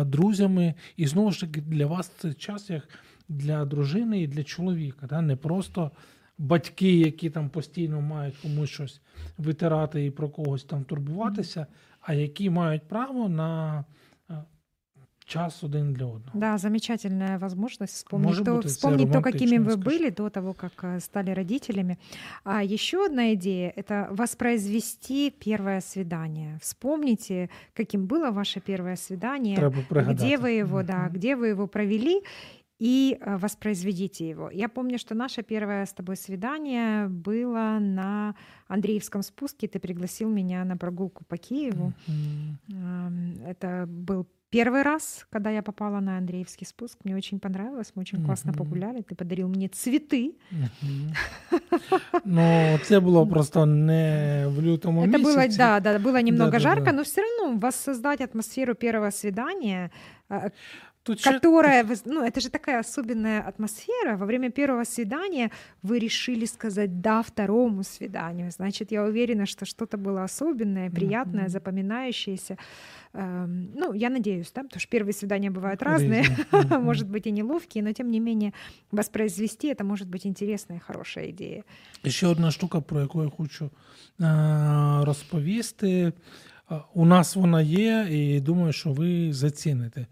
[0.02, 0.74] друзями.
[0.98, 2.90] І знову ж таки, для вас це час як
[3.30, 5.08] для дружини і для чоловіка.
[5.08, 5.22] Да?
[5.22, 5.92] Не просто
[6.38, 9.02] батьки, які там постійно мають комусь щось
[9.38, 11.68] витирати і про когось там турбуватися,
[12.02, 13.84] а які мають право на
[15.26, 16.32] час один для одного.
[16.34, 19.86] Да, замечательная возможность вспомнить, Может то, быть, вспомнить то, какими вы скажи.
[19.86, 21.98] были до того, как э, стали родителями.
[22.44, 26.58] А еще одна идея— это воспроизвести первое свидание.
[26.62, 29.58] Вспомните, каким было ваше первое свидание,
[29.90, 32.22] где вы его, да, где вы его провели,
[32.78, 34.52] и э, воспроизведите его.
[34.52, 38.36] Я помню, что наше первое с тобой свидание было на
[38.68, 39.68] Андреевском спуске.
[39.68, 41.94] Ты пригласил меня на прогулку по Киеву.
[43.46, 46.99] Это был первый раз, когда я попала на Андреевский спуск.
[47.05, 48.59] Мне очень понравилось, мы очень классно Мгм.
[48.59, 49.03] погуляли.
[49.03, 50.31] Ты подарил мне цветы.
[50.51, 51.13] Мгм.
[52.25, 55.59] Ну, це було просто не в лютому Это было, місяці.
[55.59, 56.59] да, да, было немного Да-да-да.
[56.59, 59.91] жарко, но все равно воссоздать атмосферу первого свидания,
[60.29, 60.51] а,
[61.05, 64.17] Тут ще которая, вы з- ну, это же такая особенная атмосфера.
[64.17, 65.51] Во время первого свидания
[65.83, 68.51] вы решили сказать «да» второму свиданию.
[68.51, 71.51] Значит, я уверена, что что-то было особенное, приятное, Мгм.
[71.51, 72.57] запоминающееся.
[73.15, 76.09] Эм, Ну, я надеюсь, да, потому что первые свидания бывают Різні.
[76.23, 76.85] разные, Мгм.
[76.85, 78.53] может быть, и неловкие, но тем не менее
[78.93, 81.63] воспроизвести это может быть интересная, хорошая идея.
[82.05, 83.71] І ще одна штука, про яку я хочу
[84.21, 86.13] е, розповісти.
[86.94, 90.08] У нас вона є, і думаю, що ви заціните.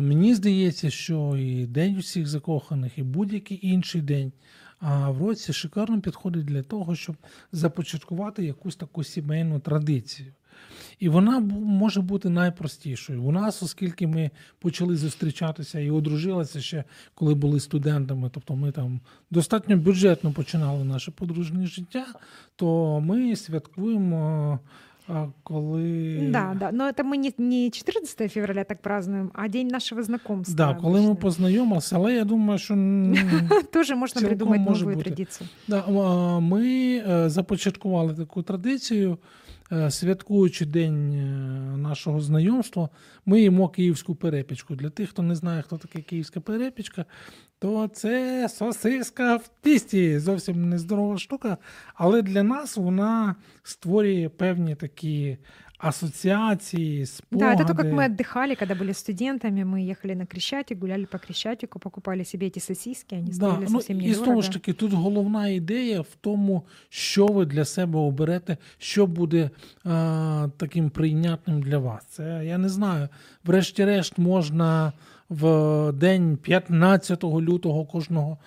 [0.00, 4.32] Мені здається, що і День усіх закоханих, і будь-який інший день
[4.80, 7.16] в році шикарно підходить для того, щоб
[7.52, 10.32] започаткувати якусь таку сімейну традицію.
[10.98, 13.22] І вона може бути найпростішою.
[13.22, 19.00] У нас, оскільки ми почали зустрічатися і одружилися ще, коли були студентами, тобто ми там
[19.30, 22.06] достатньо бюджетно починали наше подружнє життя,
[22.56, 24.58] то ми святкуємо,
[25.09, 26.29] а, коли.
[26.31, 30.55] Да, да, но это мы не, не 14 февраля так празднуем, а день нашего знакомства.
[30.55, 31.15] Да, коли ми обычно.
[31.15, 33.15] познайомилися, але я думаю, що м,
[33.73, 35.03] Тоже можно Целиком придумать может новую быть.
[35.03, 35.49] традицию.
[35.67, 36.65] Да, а, ми
[37.07, 39.17] е, започаткували таку традицію,
[39.71, 42.89] е, святкуючи день е, нашого знайомства,
[43.25, 44.75] ми їмо київську перепічку.
[44.75, 47.05] Для тих, хто не знає, хто таке київська перепічка,
[47.59, 50.19] то це сосиска в тісті.
[50.19, 51.57] Зовсім нездорова штука.
[51.95, 55.37] Але для нас вона створює певні такі
[55.77, 57.57] ассоциации, спогади.
[57.57, 61.17] Да, это то, как мы отдыхали, когда были студентами, мы ехали на Крещатик, гуляли по
[61.17, 64.25] Крещатику, покупали себе эти сосиски, они стоили ну, совсем І недорого.
[64.25, 69.49] знову ж таки, тут головна ідея в тому, що ви для себе оберете, що буде
[69.83, 72.05] а, таким прийнятним для вас.
[72.05, 73.09] Це я не знаю.
[73.43, 74.93] Врешті-решт, можна
[75.30, 78.38] в день 15 лютого кожного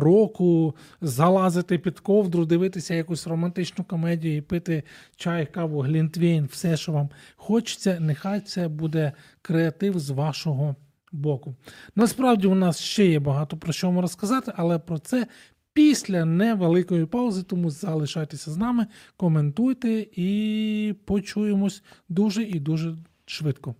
[0.00, 4.82] року залазити під ковдру, дивитися якусь романтичну комедію пити
[5.16, 7.98] чай, каву, глінтвейн, все, що вам хочеться.
[8.00, 10.76] Нехай це буде креатив з вашого
[11.12, 11.54] боку.
[11.96, 15.26] Насправді у нас ще є багато про що вам розказати, але про це
[15.72, 17.42] після невеликої паузи.
[17.42, 23.74] Тому залишайтеся з нами, коментуйте і почуємось дуже і дуже швидко.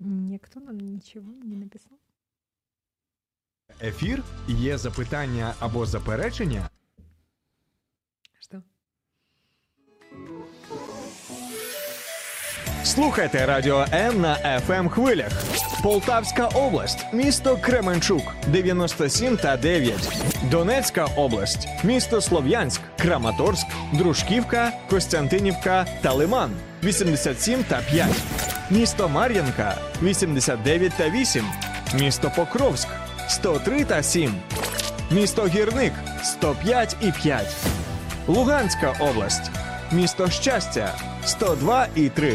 [0.00, 1.98] Никто нам ничего не написал.
[3.82, 6.68] Ефір є запитання або заперечення.
[8.40, 8.62] Что?
[12.84, 14.36] Слухайте Радіо М на
[14.68, 15.32] fm хвилях.
[15.82, 20.24] Полтавська область, місто Кременчук 97 та 9.
[20.50, 26.50] Донецька область, місто Слов'янськ, Краматорськ, Дружківка, Костянтинівка та Лиман
[26.84, 28.08] 87 та 5.
[28.70, 31.44] Місто Мар'янка 89 та 8.
[31.94, 32.88] Місто Покровськ
[33.28, 34.34] 103 та 7.
[35.10, 37.56] Місто Гірник 105 і 5.
[38.26, 39.50] Луганська область,
[39.92, 42.34] місто Щастя 102 і 3.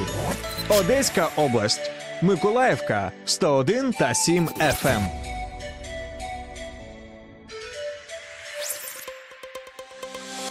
[0.69, 1.91] Одеська область,
[2.21, 5.01] Миколаївка 101 та 7 FM.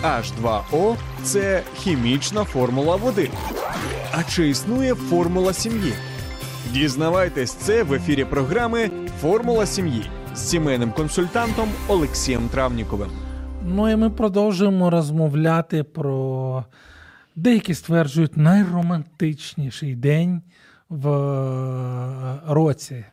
[0.03, 3.31] H2O– це хімічна формула води.
[4.15, 5.93] А чи існує формула сім'ї?
[6.73, 13.11] Дізнавайтесь це в ефірі програми Формула сім'ї з сімейним консультантом Олексієм Травніковим.
[13.65, 16.65] Ну і ми продовжуємо розмовляти про
[17.37, 20.43] деякі стверджують найромантичніший день
[20.89, 23.05] в е, році.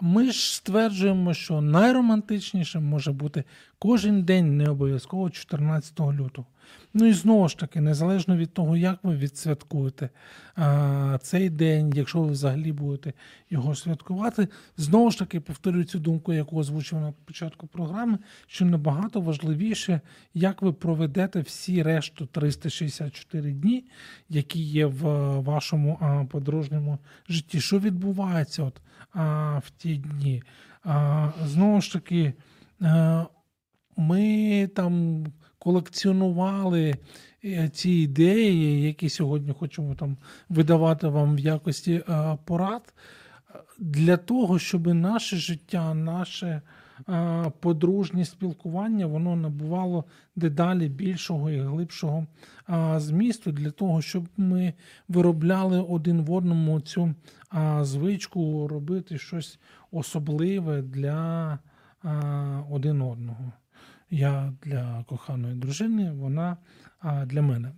[0.00, 3.44] Ми ж стверджуємо, що найромантичнішим може бути
[3.78, 6.46] кожен день, не обов'язково 14 лютого.
[6.94, 10.10] Ну і знову ж таки, незалежно від того, як ви відсвяткуєте
[10.56, 13.12] а, цей день, якщо ви взагалі будете
[13.50, 19.20] його святкувати, знову ж таки повторюю цю думку, яку озвучив на початку програми, що набагато
[19.20, 20.00] важливіше,
[20.34, 23.84] як ви проведете всі решту 364 дні,
[24.28, 25.02] які є в
[25.40, 27.60] вашому а, подружньому житті.
[27.60, 28.80] Що відбувається от,
[29.12, 30.42] а, в ті дні?
[30.84, 32.32] А, Знову ж таки,
[32.80, 33.24] а,
[33.96, 35.24] ми там
[35.64, 36.94] колекціонували
[37.44, 40.16] е, ці ідеї, які сьогодні хочемо там
[40.48, 42.94] видавати вам в якості е, порад,
[43.78, 46.62] для того, щоб наше життя, наше
[47.08, 50.04] е, подружнє спілкування, воно набувало
[50.36, 52.26] дедалі більшого і глибшого
[52.96, 54.74] змісту, для того, щоб ми
[55.08, 57.14] виробляли один в одному цю
[57.80, 59.58] звичку робити щось
[59.90, 61.58] особливе для
[62.70, 63.52] один одного.
[64.10, 66.56] Я для коханої дружини, вона
[67.00, 67.72] а, для мене.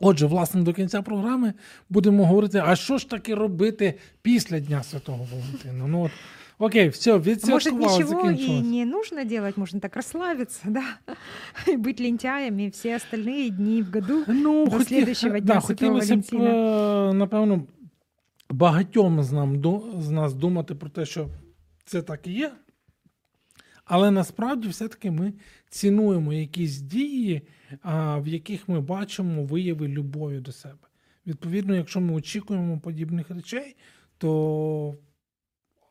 [0.00, 1.54] Отже, власне, до кінця програми
[1.88, 5.86] будемо говорити, а що ж таки робити після Дня Святого Валентина?
[5.86, 6.10] Ну, от,
[6.58, 10.84] Окей, все, відсвяткували, Может, ничего и не нужно делать, можно так расслабиться, да,
[11.72, 14.84] и быть лентяями все остальные дни в году ну, до хоті...
[14.84, 17.10] следующего Дня да, Святого хотілося б, Валентина.
[17.10, 17.64] е, напевно,
[18.50, 19.62] багатьом з, нам,
[19.98, 21.28] з нас думати про те, що
[21.84, 22.52] це так і є,
[23.85, 25.33] але насправді все-таки ми
[25.69, 27.41] цінуємо якісь дії,
[28.17, 30.87] в яких ми бачимо вияви любові до себе.
[31.27, 33.75] Відповідно, якщо ми очікуємо подібних речей,
[34.17, 34.97] то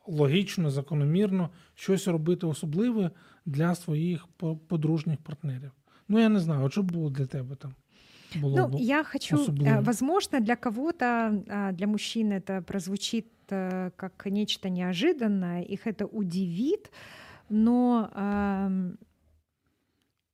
[0.07, 3.11] логічно, закономірно щось робити особливе
[3.45, 4.27] для своїх
[4.67, 5.71] подружніх партнерів.
[6.07, 7.75] Ну, я не знаю, що було для тебе там.
[8.35, 9.81] Было ну, я хочу, особливо.
[9.81, 16.91] возможно, для кого-то, для мужчин это прозвучит как нечто неожиданное, их это удивит,
[17.48, 18.96] но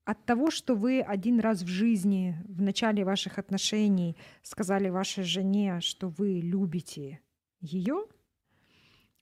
[0.05, 5.81] от того, что вы один раз в жизни, в начале ваших отношений сказали вашей жене,
[5.81, 7.20] что вы любите
[7.61, 8.07] ее,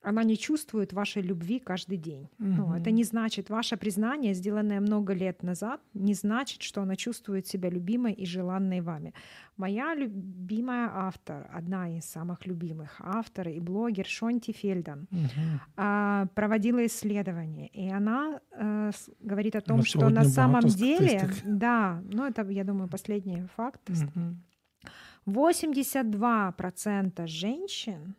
[0.03, 2.29] она не чувствует вашей любви каждый день.
[2.39, 2.49] Угу.
[2.49, 7.47] Ну, это не значит, ваше признание, сделанное много лет назад, не значит, что она чувствует
[7.47, 9.13] себя любимой и желанной вами.
[9.57, 15.61] Моя любимая автор, одна из самых любимых автор и блогер Шонти Фельдан угу.
[15.77, 22.03] а, проводила исследование, и она а, говорит о том, Но что на самом деле, да,
[22.11, 24.37] ну это, я думаю, последний факт, угу.
[25.27, 28.17] 82% женщин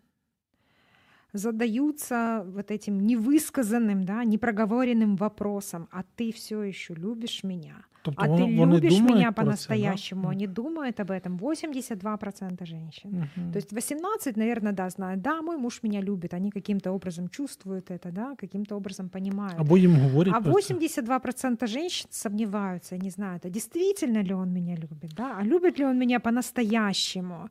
[1.34, 7.76] задаются вот этим невысказанным, да, непроговоренным вопросом, а ты все еще любишь меня?
[8.04, 10.24] Тобто А вони, ты вони любишь меня по-настоящему?
[10.24, 10.30] да?
[10.30, 11.38] Они думают об этом.
[11.38, 13.10] 82% женщин.
[13.38, 13.52] Мгм.
[13.52, 17.92] То есть 18, наверное, да, знают, да, мой муж меня любит, они каким-то образом чувствуют
[17.92, 19.60] это, да, каким-то образом понимают.
[19.60, 20.74] Або їм говорять А про це.
[20.74, 25.86] 82% женщин сомневаются, не знают, а действительно ли он меня любит, да, а любит ли
[25.86, 27.50] он меня по-настоящему.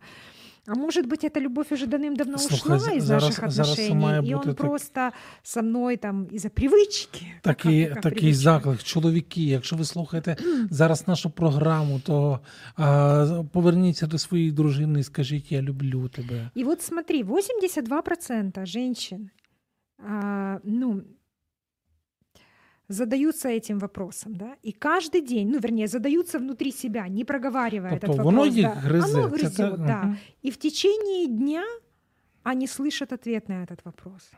[0.68, 4.04] А может быть, эта любовь уже давным-давно Слушай, ушла из зараз- наших зараз це отношений,
[4.04, 5.10] має и бути он так- просто
[5.44, 7.26] со мной там из-за привычки.
[7.42, 8.42] Такий, Така такий привичка.
[8.42, 10.36] заклик, чоловіки, якщо ви слухаєте
[10.70, 12.40] зараз нашу програму, то
[12.76, 16.50] а, поверніться до своєї дружини і скажіть, я люблю тебе.
[16.58, 19.30] И вот смотри, 82% женщин,
[20.10, 21.02] а, ну,
[22.91, 28.07] задаются этим вопросом, да, и каждый день, ну, вернее, задаются внутри себя, не проговаривая Тобто
[28.07, 28.81] этот воно вопрос, їх да.
[28.81, 29.19] гризе.
[29.19, 30.17] Оно Це грызет, те- да.
[30.45, 31.65] И в течение дня
[32.43, 34.33] они слышат ответ на этот вопрос.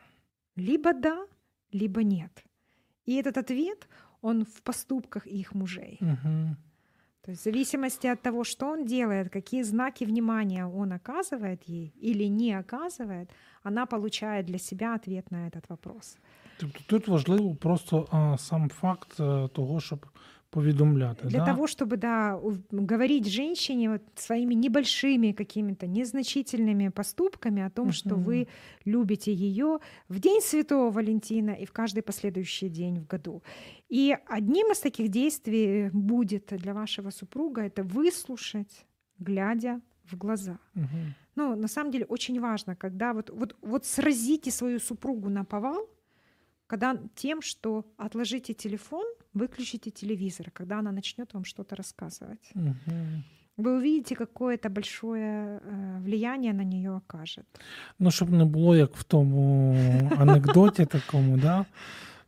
[0.57, 1.25] Либо да,
[1.73, 2.45] либо нет.
[3.07, 3.87] И этот ответ,
[4.21, 5.97] он в поступках их мужей.
[6.01, 6.55] Мгм.
[7.21, 11.93] То есть в зависимости от того, что он делает, какие знаки внимания он оказывает ей
[12.03, 13.29] или не оказывает,
[13.63, 16.17] она получает для себя ответ на этот вопрос.
[16.63, 20.05] Тобто тут важливо просто а, сам факт е, того, щоб
[20.49, 21.27] повідомляти.
[21.27, 21.45] Для да?
[21.45, 22.39] того, чтобы да,
[22.71, 28.23] говорить женщине вот своими небольшими какими-то незначительными поступками о том, что Мгм.
[28.23, 28.47] вы
[28.85, 33.41] любите ее в День Святого Валентина и в каждый последующий день в году.
[33.89, 38.85] И одним из таких действий будет для вашего супруга это выслушать,
[39.19, 40.59] глядя в глаза.
[40.75, 41.15] Мгм.
[41.35, 45.89] Ну, на самом деле очень важно, когда вот, вот, вот сразите свою супругу на повал,
[46.72, 52.50] когда тем, что отложите телефон, выключите телевизор, когда она начнет вам что-то рассказывать.
[52.54, 53.24] Мгм.
[53.56, 57.44] Вы увидите, какое это большое э, влияние на нее окажет.
[57.98, 59.76] Ну, щоб не було як в тому
[60.18, 61.66] анекдоті такому, да?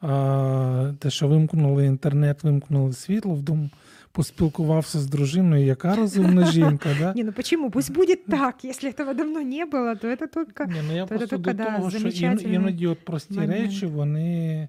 [0.00, 3.68] а, те, що вимкнули інтернет, вимкнули світло, вдома
[4.14, 6.88] поспілкувався з дружиною, яка розумна жінка.
[7.00, 7.14] Да?
[7.16, 7.70] Не, ну почему?
[7.70, 8.64] Пусть будет так.
[8.64, 10.64] Если этого давно не было, то это только...
[10.66, 13.04] Ні, ну я то це просто тільки, до да, того, що ін- замечательний іноді от
[13.04, 13.52] прості момент.
[13.52, 14.68] речі, вони.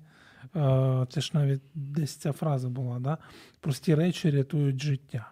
[0.55, 3.17] е, Це ж навіть десь ця фраза була, да?
[3.59, 5.31] прості речі рятують життя.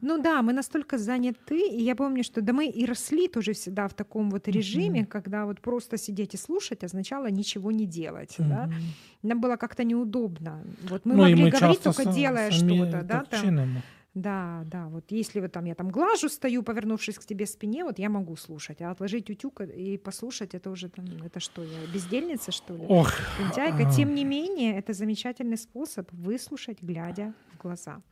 [0.00, 3.86] Ну да, мы настолько заняты, и я помню, что да мы и росли тоже всегда
[3.86, 5.06] в таком вот режиме, Мгм.
[5.06, 8.66] когда вот просто сидеть и слушать означало ничего не делать, да.
[8.66, 8.74] Мгм.
[9.22, 10.62] Нам было как-то неудобно.
[10.90, 13.28] Вот мы ну, і могли ми говорить часто только са- делая самі что-то, да, так
[13.40, 13.82] там.
[14.16, 14.16] чинимо.
[14.16, 17.98] Да, да, вот если вот там я там глажу, стою, повернувшись к тебе спине, вот
[17.98, 22.52] я могу слушать, а отложить утюг и послушать, это уже там, это что, я бездельница,
[22.52, 22.84] что ли?
[22.88, 23.84] Ох, Лентяйка.
[23.84, 23.92] ага.
[23.96, 28.02] Тем не менее, это замечательный способ выслушать, глядя в глаза.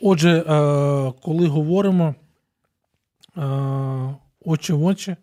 [0.00, 2.14] Отже, е, коли говоримо
[3.36, 5.16] е, очі в очі,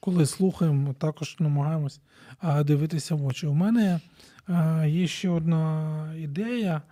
[0.00, 2.00] коли слухаємо, також намагаємось
[2.44, 3.46] е, дивитися в очі.
[3.46, 4.00] У мене
[4.48, 6.82] е, є ще одна ідея.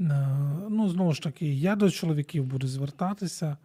[0.00, 0.26] Е,
[0.70, 3.56] Ну, знову ж таки, я до чоловіків буду звертатися.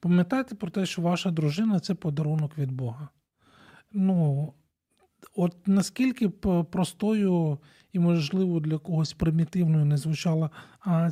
[0.00, 3.08] Пам'ятайте про те, що ваша дружина це подарунок від Бога.
[3.92, 4.52] Ну,
[5.34, 7.58] от наскільки б простою
[7.92, 10.50] і, можливо, для когось примітивною не звучала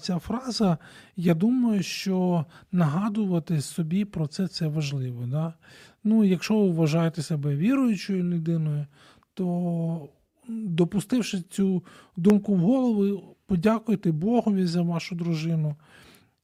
[0.02, 0.78] ця фраза,
[1.16, 5.26] я думаю, що нагадувати собі про це це важливо.
[5.26, 5.54] Да?
[6.04, 8.86] Ну, якщо ви вважаєте себе віруючою людиною,
[9.34, 10.08] то
[10.48, 11.84] допустивши цю
[12.16, 15.76] думку в голову, подякуйте Богові за вашу дружину.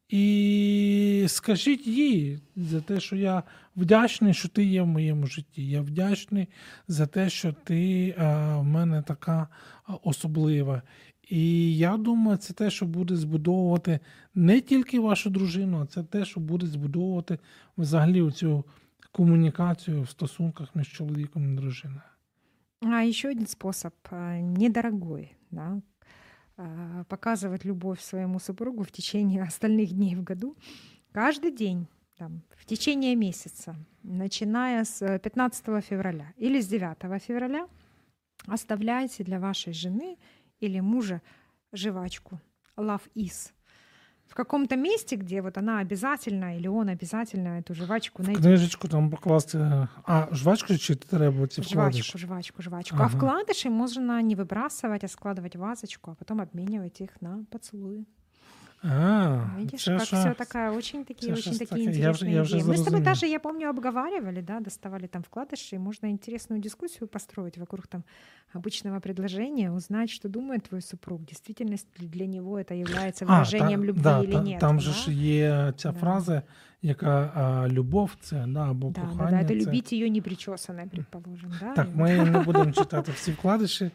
[0.09, 3.43] І скажіть їй за те, що я
[3.77, 5.69] вдячний, що ти є в моєму житті.
[5.69, 6.49] Я вдячний
[6.89, 8.25] за те, що ти е,
[8.57, 9.49] в мене така
[9.89, 10.83] е, особлива.
[11.31, 14.01] І я думаю, це те, що буде збудовувати
[14.35, 17.39] не тільки вашу дружину, а це те, що буде збудовувати
[17.79, 18.65] взагалі цю
[19.13, 22.01] комунікацію в стосунках між чоловіком і дружиною.
[22.87, 25.81] А еще один способ, а, недорогой, да,
[26.59, 30.55] а, показывать любовь своему супругу в течение остальных дней в году.
[31.13, 37.69] Каждый день, там, в течение месяца, начиная с э, 15 февраля или с 9 февраля,
[38.47, 40.19] оставляйте для вашей жены
[40.61, 41.23] или мужа
[41.73, 42.39] жвачку
[42.77, 43.53] Love Is.
[44.28, 48.44] В каком-то месте, где вот она обязательно или он обязательно эту жвачку найдет.
[48.44, 49.58] Книжечку там покласти.
[49.58, 52.04] е, А жвачку чи треба ці вкладиші?
[52.04, 52.96] Жвачку, жвачку, жвачку.
[53.00, 53.06] Ага.
[53.06, 58.06] А вкладыши можно не выбрасывать, а складывать в вазочку, а потом обменивать их на поцелуи.
[58.87, 61.85] А, Видишь, це как все такая, очень такие, очень такие.
[61.85, 62.63] Я интересные я идеи.
[62.63, 67.09] Мы с тобой даже, я помню, обговаривали, да, доставали там вкладыши, и можно интересную дискуссию
[67.09, 68.05] построить вокруг там
[68.55, 71.25] обычного предложения, узнать, что думает твой супруг.
[71.25, 74.61] Действительно для него это является А, выражением любви да, или та- нет.
[74.61, 74.83] Там да?
[74.83, 75.99] же ж є ця Да.
[75.99, 76.43] фраза,
[76.85, 79.31] яка а, любов це, да, або Да, да, кохання.
[79.31, 79.67] да, это це...
[79.67, 81.75] любить ее не причесанной, предположим, да?
[81.75, 83.91] Так, ми не будемо читати всі вкладиші.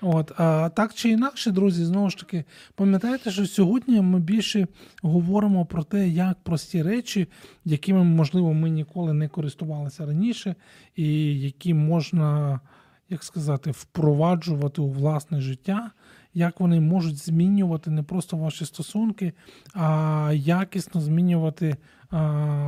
[0.00, 4.66] От, а, так чи інакше, друзі, знову ж таки, пам'ятайте, що сьогодні ми більше
[5.02, 7.28] говоримо про те, як прості речі,
[7.64, 10.54] якими, можливо, ми ніколи не користувалися раніше,
[10.96, 12.60] і які можна,
[13.08, 15.90] як сказати, впроваджувати у власне життя,
[16.34, 19.32] як вони можуть змінювати не просто ваші стосунки,
[19.74, 21.76] а якісно змінювати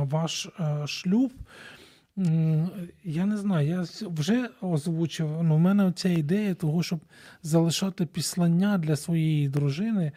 [0.03, 0.49] ваш
[0.85, 1.31] шлюб.
[3.03, 5.43] Я не знаю, я вже озвучив.
[5.43, 6.99] Ну, в мене ця ідея того, щоб
[7.43, 10.11] залишати післання для своєї дружини,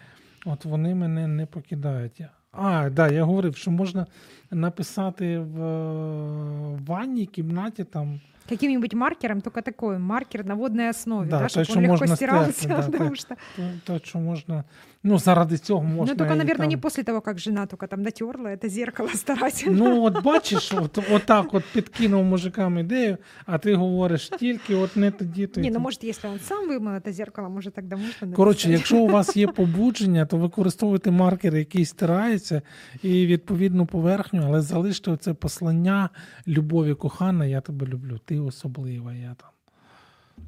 [0.46, 2.22] от вони мене не покидають.
[2.52, 4.06] А, да, я говорив, що можна
[4.50, 11.39] написати в е, ванній кімнаті там Каким-нибудь маркером, только такой маркер на водной основе, Да,
[11.39, 13.17] да, то, чтобы что он легко можно стирался, стерпеть, да, потому так.
[13.17, 13.36] что...
[13.55, 14.63] То, то що можна.
[15.07, 16.13] Ну, заради цього можна.
[16.13, 19.09] Ну, только, і наверное, не там- после того, как жена только там натерла это зеркало
[19.09, 19.77] старательно.
[19.77, 24.95] Ну, от бачиш, от, от так от підкинув мужикам ідею, а ти говориш тільки от
[24.95, 25.83] не тоді, то й не, ну тоді.
[25.83, 28.79] может, если он сам вымыл это зеркало, может, тогда можно Коротше, написать.
[28.79, 32.61] якщо у вас є побудження, то використовуйте маркер, який стирається,
[33.03, 36.09] і відповідну поверхню, але залиште оце послання
[36.47, 39.51] любові кохана, я тебе люблю, ти особлива, я там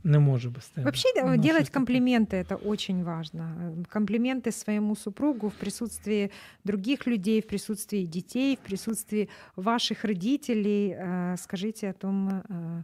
[0.05, 0.85] не можу без тебе.
[0.85, 3.85] Вообще Ну, делать комплименты это очень важно.
[3.89, 6.31] Комплименты своему супругу в присутствии
[6.65, 10.95] других людей, в присутствии детей, в присутствии ваших родителей.
[10.97, 12.83] Э, Скажите о том, э,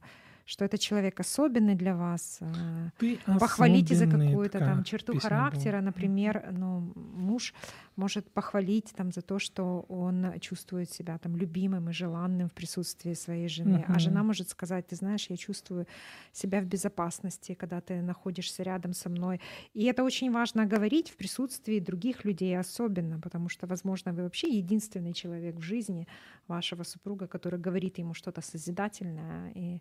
[0.48, 2.38] что это человек особенный для вас.
[2.40, 5.82] э, Ти Похвалите за какую-то там черту характера, була.
[5.82, 7.54] например, ну, муж
[7.96, 13.14] может похвалить там за то, что он чувствует себя там любимым и желанным в присутствии
[13.14, 13.98] своей жены, а Мгм.
[13.98, 15.86] жена может сказать, ты знаешь, я чувствую
[16.32, 19.40] себя в безопасности, когда ты находишься рядом со мной.
[19.74, 24.48] И это очень важно говорить в присутствии других людей особенно, потому что, возможно, вы вообще
[24.48, 26.06] единственный человек в жизни
[26.48, 29.80] вашего супруга, который говорит ему что-то созидательное и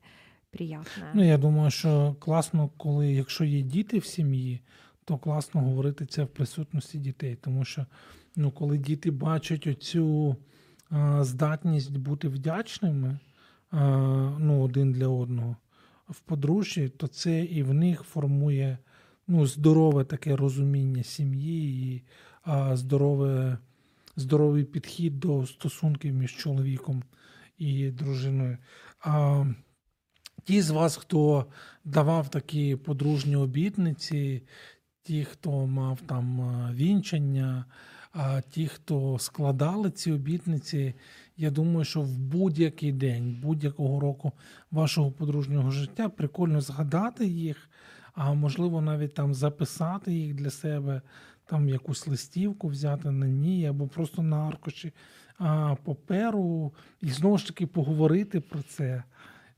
[0.57, 1.11] приятное.
[1.13, 4.61] Ну, я думаю, що класно, коли якщо є діти в сім'ї,
[5.05, 7.37] то класно говорити це в присутності дітей.
[7.41, 7.85] Тому що
[8.35, 10.35] ну, коли діти бачать оцю
[10.89, 13.19] а, здатність бути вдячними
[13.71, 13.79] а,
[14.39, 15.55] ну, один для одного
[16.09, 18.77] в подружжі, то це і в них формує
[19.27, 22.03] ну, здорове таке розуміння сім'ї і
[22.43, 23.57] а, здорове,
[24.15, 27.03] здоровий підхід до стосунків між чоловіком
[27.57, 28.57] і дружиною.
[28.99, 29.45] А,
[30.47, 31.45] Ті з вас, хто
[31.85, 34.41] давав такі подружні обітниці,
[35.03, 37.65] ті, хто мав там е, вінчання,
[38.49, 40.93] ті, хто складали ці обітниці,
[41.37, 44.31] я думаю, що в будь-який день, будь-якого року
[44.71, 47.69] вашого подружнього життя прикольно згадати їх,
[48.13, 51.01] а можливо навіть там записати їх для себе,
[51.45, 54.93] там якусь листівку взяти на ній, або просто на аркуші
[55.83, 59.03] паперу, і знову ж таки поговорити про це.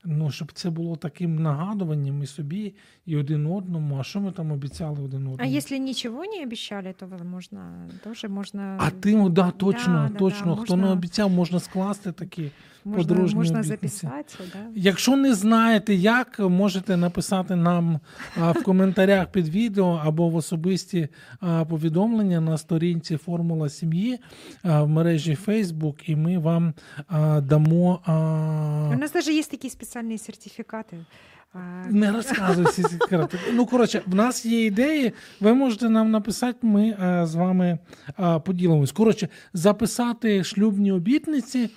[0.04, 2.74] Ну, щоб це було таким нагадуванням і собі,
[3.06, 3.98] і один одному.
[3.98, 5.36] А що ми там обіцяли один одному?
[5.38, 8.76] А якщо нічого не обіцяли, то, можна теж можна.
[8.80, 10.54] А ти, ну, да, точно, Да, точно.
[10.54, 12.50] да, Хто не обіцяв, можна скласти такі.
[12.84, 14.24] Можно, подружні можно да.
[14.74, 18.00] Якщо не знаєте, як, можете написати нам
[18.40, 21.08] а, в коментарях під відео або в особисті
[21.40, 24.18] а, повідомлення на сторінці Формула сім'ї
[24.62, 26.74] а, в мережі Facebook, і ми вам
[27.08, 28.00] а, дамо.
[28.92, 30.96] У нас даже есть такие специальные сертификаты.
[31.52, 31.58] А,
[31.90, 33.38] Не розказуй всі секрети.
[33.52, 35.12] Ну, коротше, в нас є ідеї.
[35.40, 37.78] Ви можете нам написати, ми е, з вами
[38.20, 38.92] е, поділимось.
[38.92, 41.70] Коротше, записати шлюбні обітниці.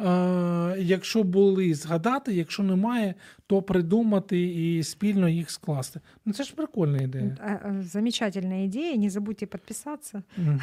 [0.00, 3.14] е, Якщо були, згадати, якщо немає,
[3.46, 6.00] то придумати і спільно їх скласти.
[6.24, 7.36] Ну це ж прикольна ідея.
[7.40, 8.96] а, а, Замечательная идея.
[8.96, 10.22] Не забудьте подписаться.
[10.38, 10.58] Угу.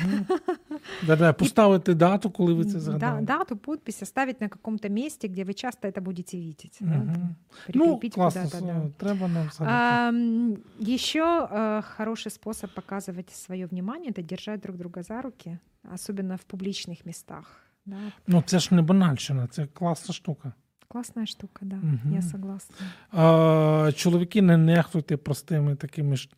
[1.08, 3.22] Да-да, поставити дату, коли ви це Да, згадали.
[3.22, 6.78] дату, подпись оставить на каком-то месте, где вы часто это будете видеть.
[6.82, 7.14] да, Мгм.
[7.14, 7.36] там,
[7.74, 8.90] Ну, прикрепить класно, куда-то, да.
[9.06, 9.78] треба нам згадати.
[10.18, 15.58] Ам, Еще э, хороший способ показывать свое внимание это держать друг друга за руки,
[15.94, 17.62] особенно в публичных местах.
[17.86, 17.98] Да.
[18.28, 20.54] Ну, це ж не банальщина, це класна штука.
[20.88, 22.14] Классная штука, да, Мгм.
[22.16, 22.76] я согласна.
[23.12, 26.30] А, чоловіки не нехтуйте простими такими ж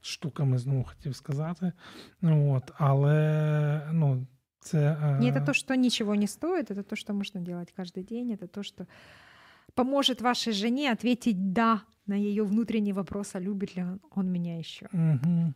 [0.00, 1.72] штуками, знову хотів сказати.
[2.22, 4.26] Ну, От, але ну,
[4.60, 4.78] це.
[5.02, 8.32] е, Не это то, что ничего не стоит, это то, что можно делать каждый день,
[8.32, 8.86] это то, что
[9.74, 14.58] поможет вашей жене ответить «да» на ее внутренний вопрос, а любит ли он- он меня
[14.58, 14.88] еще.
[14.92, 15.52] Угу.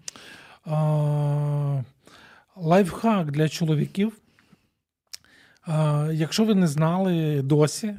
[0.64, 1.82] А,
[2.56, 4.20] лайфхак для чоловіків.
[6.11, 7.95] Якщо ви не знали досі,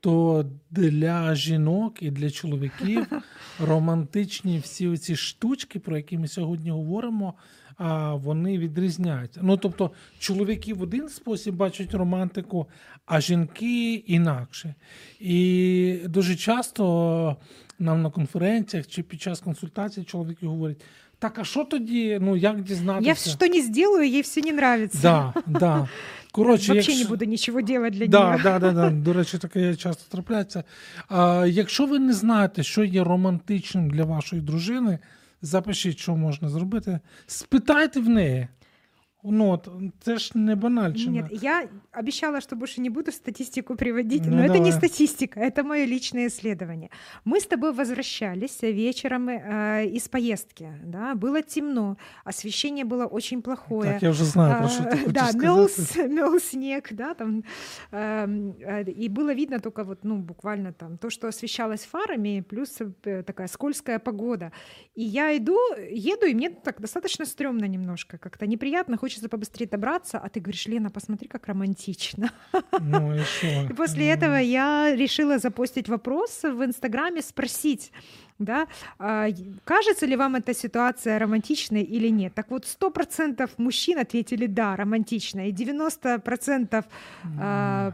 [0.00, 3.06] то для жінок і для чоловіків
[3.60, 7.34] романтичні всі ці штучки, про які ми сьогодні говоримо,
[8.12, 9.40] вони відрізняються.
[9.42, 12.66] Ну тобто, чоловіки в один спосіб бачать романтику,
[13.06, 14.74] а жінки інакше.
[15.20, 17.36] І дуже часто
[17.78, 20.84] нам на конференціях чи під час консультацій чоловіки говорять:
[21.20, 22.18] так, а що тоді?
[22.20, 23.08] Ну як дізнатися?
[23.08, 24.98] Я все не зроблю, їй все не подобається.
[25.02, 25.88] Да, да.
[26.32, 28.38] Коротше, Вообще якщо- не буду нічого робити для Да, нього.
[28.42, 28.90] да, да, да.
[28.90, 30.64] До речі, таке часто трапляється.
[31.08, 34.98] А, якщо ви не знаєте, що є романтичним для вашої дружини,
[35.42, 37.00] запишіть, що можна зробити.
[37.26, 38.48] Спитайте в неї.
[39.24, 39.68] Ну, от,
[40.00, 41.12] це ж не банальщина.
[41.12, 44.60] Нет, я обещала, что больше не буду статистику приводить, Ну, но это давай.
[44.60, 46.88] не статистика, это мое личное исследование.
[47.24, 53.92] Мы с тобой возвращались вечером э, из поездки, да, было темно, освещение было очень плохое.
[53.92, 55.68] Так, я вже знаю, про що ти А, хочеш да, мел,
[56.08, 57.44] мел снег, да, там,
[57.92, 62.80] эм, э, и было видно только вот, ну, буквально там то, что освещалось фарами, плюс
[63.04, 64.50] э, такая скользкая погода.
[64.94, 65.56] И я иду,
[65.90, 70.68] еду, и мне так достаточно стрёмно немножко, как-то неприятно, хочется побыстрее добраться, а ты говоришь,
[70.68, 72.30] Лена, посмотри, как романтично.
[72.80, 73.46] Ну, і що?
[73.70, 77.92] И после Ну, этого я решила запостить вопрос в Инстаграме, спросить,
[78.38, 78.66] да,
[78.98, 79.28] а,
[79.64, 82.34] кажется ли вам эта ситуация романтичной или нет.
[82.34, 86.84] Так вот, 100% мужчин ответили «да, романтично», и 90%
[87.40, 87.92] а,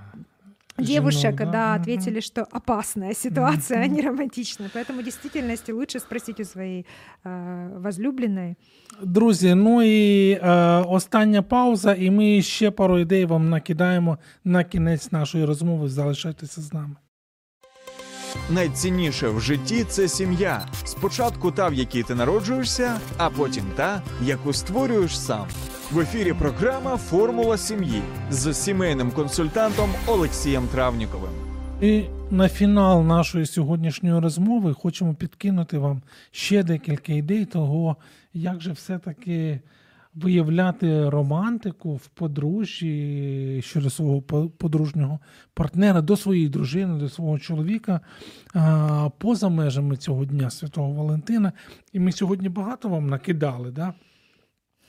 [0.79, 1.74] девушек, Женок, да, да?
[1.74, 4.70] Ответили, что опасная ситуация, а не романтичная.
[4.74, 6.87] Поэтому в действительности лучше спросить у своей
[7.24, 8.57] а, возлюбленной.
[9.03, 10.51] Друзі, ну і е,
[10.89, 15.89] остання пауза, і ми ще пару ідей вам накидаємо на кінець нашої розмови.
[15.89, 16.97] Залишайтеся з нами.
[18.51, 20.66] Найцінніше в житті це сім'я.
[20.85, 25.47] Спочатку та, в якій ти народжуєшся, а потім та, яку створюєш сам.
[25.93, 31.30] В ефірі програма Формула сім'ї з сімейним консультантом Олексієм Травніковим.
[31.80, 37.97] І на фінал нашої сьогоднішньої розмови хочемо підкинути вам ще декілька ідей того,
[38.34, 39.61] як же все-таки
[40.14, 45.18] виявляти романтику в подружжі щодо свого по- подружнього
[45.55, 48.01] партнера, до своєї дружини, до свого чоловіка
[49.18, 51.53] поза межами цього дня Святого Валентина.
[51.93, 53.70] І ми сьогодні багато вам накидали.
[53.70, 53.95] Да?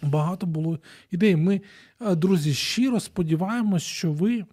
[0.02, 0.80] Багато було
[1.12, 1.36] ідей.
[1.36, 1.62] Ми,
[2.02, 4.46] е, друзі, щиро сподіваємось, що ви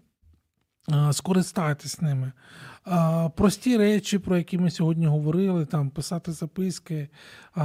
[1.13, 2.33] скористаєтесь ними.
[3.37, 7.09] Прості речі, про які ми сьогодні говорили, там писати записки,
[7.55, 7.65] а,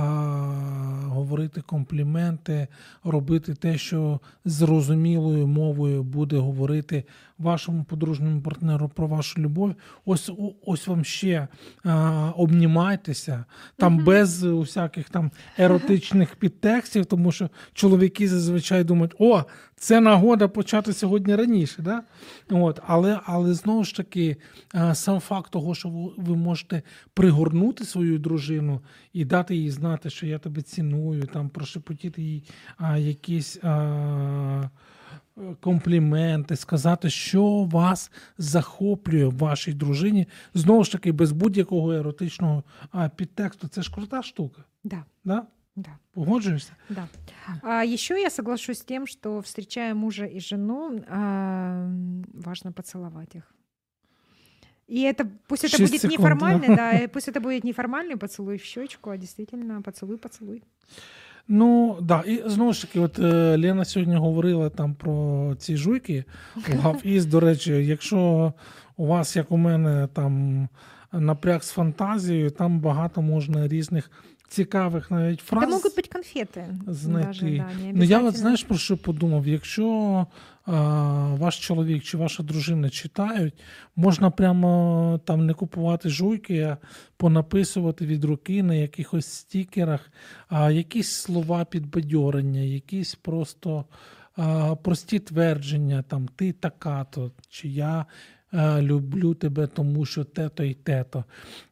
[1.08, 2.68] говорити компліменти,
[3.04, 7.04] робити те, що зрозумілою мовою буде говорити
[7.38, 9.76] вашому подружньому партнеру про вашу любов.
[10.06, 10.32] Ось
[10.66, 11.48] ось вам ще
[11.84, 13.46] а, обнімайтеся,
[13.78, 19.44] там без усяких там еротичних підтекстів, тому що чоловіки зазвичай думають, о,
[19.76, 21.82] це нагода почати сьогодні раніше.
[21.82, 22.04] Да?
[22.50, 24.38] От, але, але знову ж таки,
[24.94, 26.82] сам факт того, що ви можете
[27.14, 28.82] пригорнути свою дружину
[29.14, 32.44] і дати їй знати, що я тебе ціную, там прошепотіти їй
[32.78, 33.60] а, якісь.
[33.64, 34.70] А,
[35.60, 43.10] Компліменти, сказати, що вас захоплює в вашій дружині, знову ж таки, без будь-якого еротичного а,
[43.10, 43.68] підтексту.
[43.68, 44.64] Це ж крута штука.
[44.84, 45.44] Да, Да?
[45.76, 45.90] да.
[46.14, 46.72] Погоджуєшся?
[46.90, 47.08] Да.
[47.62, 51.02] А еще я соглашусь с тем, что встречая мужа и жену,
[52.34, 53.54] важно поцеловать их.
[54.89, 58.59] И это пусть это Шесть будет секунд, неформальный, да, и пусть это будет неформальный поцелуй
[58.59, 60.63] в щечку, а действительно поцелуй, поцелуй.
[61.49, 66.25] Ну, да, і знову ж таки, от е, Лена сьогодні говорила там про ці жуйки
[66.57, 67.27] у Гавіз.
[67.27, 68.53] До речі, якщо
[68.97, 70.69] у вас, як у мене, там
[71.13, 74.11] напряг з фантазією, там багато можна різних
[74.49, 75.65] цікавих навіть фраз.
[75.65, 76.93] Это могут быть конфеты.
[76.93, 77.27] знайти.
[77.27, 78.33] Даже, да, не Ну, я от обязательно.
[78.33, 79.47] знаєш про що подумав?
[79.49, 80.27] Якщо
[80.67, 80.73] а,
[81.35, 83.55] ваш чоловік чи ваша дружина читають,
[83.97, 86.77] можна прямо там не купувати жуйки, а
[87.17, 90.11] понаписувати від руки на якихось стікерах,
[90.49, 93.85] а, якісь слова підбадьорення, якісь просто
[94.37, 98.07] а, прості твердження, там ти така-то, чи я.
[98.54, 101.24] е, Люблю тебе, тому що те-то і те-то.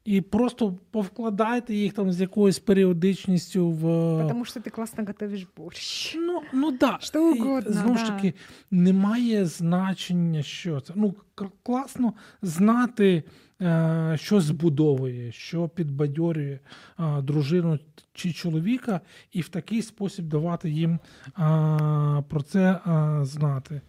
[0.05, 3.81] І просто повкладайте їх там з якоюсь періодичністю в
[4.29, 6.15] Тому що ти класно готуєш борщ.
[6.15, 6.97] Ну, ну да.
[7.01, 8.33] Що І, угодно, Знову ж таки,
[8.71, 10.93] немає значення, що це.
[10.95, 11.15] Ну,
[11.63, 13.23] класно знати, е,
[14.15, 16.59] що збудовує, що підбадьорює
[16.99, 17.79] е, дружину
[18.13, 19.01] чи чоловіка,
[19.31, 20.99] і в такий спосіб давати їм е,
[22.29, 22.79] про це е,
[23.25, 23.81] знати.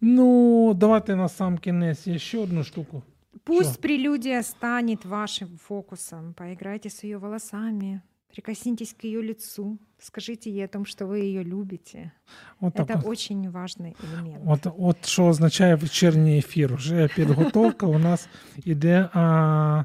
[0.00, 3.02] Ну, давайте на сам кінець є ще одну штуку.
[3.44, 6.34] Пусть прилюдія прелюдия станет вашим фокусом.
[6.34, 8.00] Поиграйте с ее волосами,
[8.33, 12.11] прикоснитесь к ее лицу, скажите ей о том, что вы ее любите.
[12.59, 13.05] От так Это от.
[13.05, 14.43] очень важный элемент.
[14.45, 16.75] От, от що означає вечірній ефір.
[16.75, 18.29] Вже підготовка у нас
[18.65, 19.83] іде а,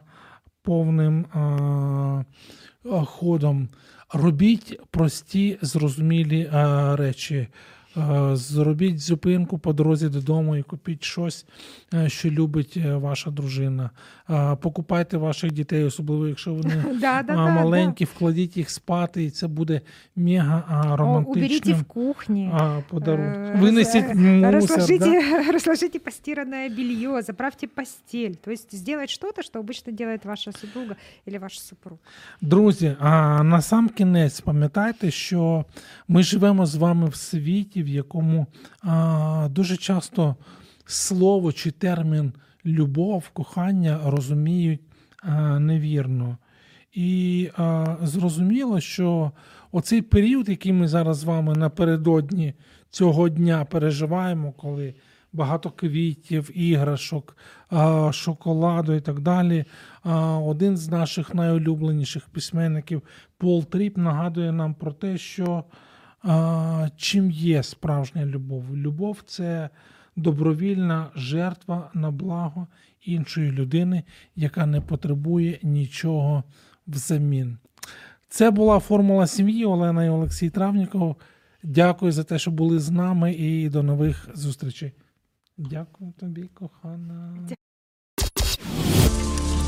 [0.63, 2.25] повним а,
[2.85, 3.69] а, ходом.
[4.13, 7.49] робіть прості, зрозумілі а, речі.
[7.97, 11.47] Е, Зробіть зупинку по дорозі додому і купіть щось,
[11.95, 13.91] е, що любить е, ваша дружина.
[14.34, 16.84] Е, Покупайте ваших дітей, особливо якщо вони
[17.38, 19.82] маленькі, вкладіть їх спати, і це буде
[20.16, 22.50] мега романтичним в кухне.
[22.54, 23.44] а, подарунком.
[23.44, 24.80] Э, Винесіть мусор.
[25.54, 28.36] разложите, постиранное белье, заправьте постель.
[28.36, 30.96] То есть сделать что-то, что обычно делает ваша супруга
[31.28, 32.00] или ваш супруг.
[32.42, 35.66] Друзі, а на сам кінець пам'ятайте, що
[36.08, 38.48] ми живемо з вами в світі, в якому
[38.82, 40.36] а, дуже часто
[40.86, 42.34] слово чи термін
[42.66, 44.82] любов, кохання розуміють
[45.60, 46.38] невірно.
[46.94, 49.32] І а, зрозуміло, що
[49.72, 52.54] оцей період, який ми зараз з вами напередодні
[52.90, 54.94] цього дня переживаємо, коли
[55.34, 57.38] багато квітів, іграшок,
[57.70, 59.66] а, шоколаду і так далі.
[60.04, 63.02] А, Один з наших найулюбленіших письменників
[63.38, 65.64] Пол Тріп нагадує нам про те, що
[66.24, 68.78] а, чим є справжня любов.
[68.78, 69.70] Любов це
[70.16, 72.68] добровільна жертва на благо
[73.06, 74.04] іншої людини,
[74.36, 76.44] яка не потребує нічого
[76.88, 77.58] взамін.
[78.30, 81.16] Це була формула сім'ї Олена і Олексій Травніков.
[81.64, 84.92] Дякую за те, що були з нами, і до нових зустрічей.
[85.58, 87.48] Дякую тобі, кохана.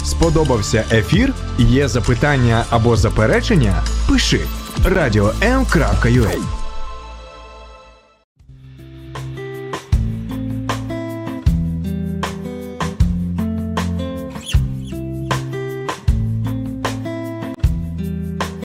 [0.03, 1.33] Сподобався ефір?
[1.59, 3.83] Є запитання або заперечення?
[4.09, 4.39] Пиши
[4.85, 6.64] радіом.ua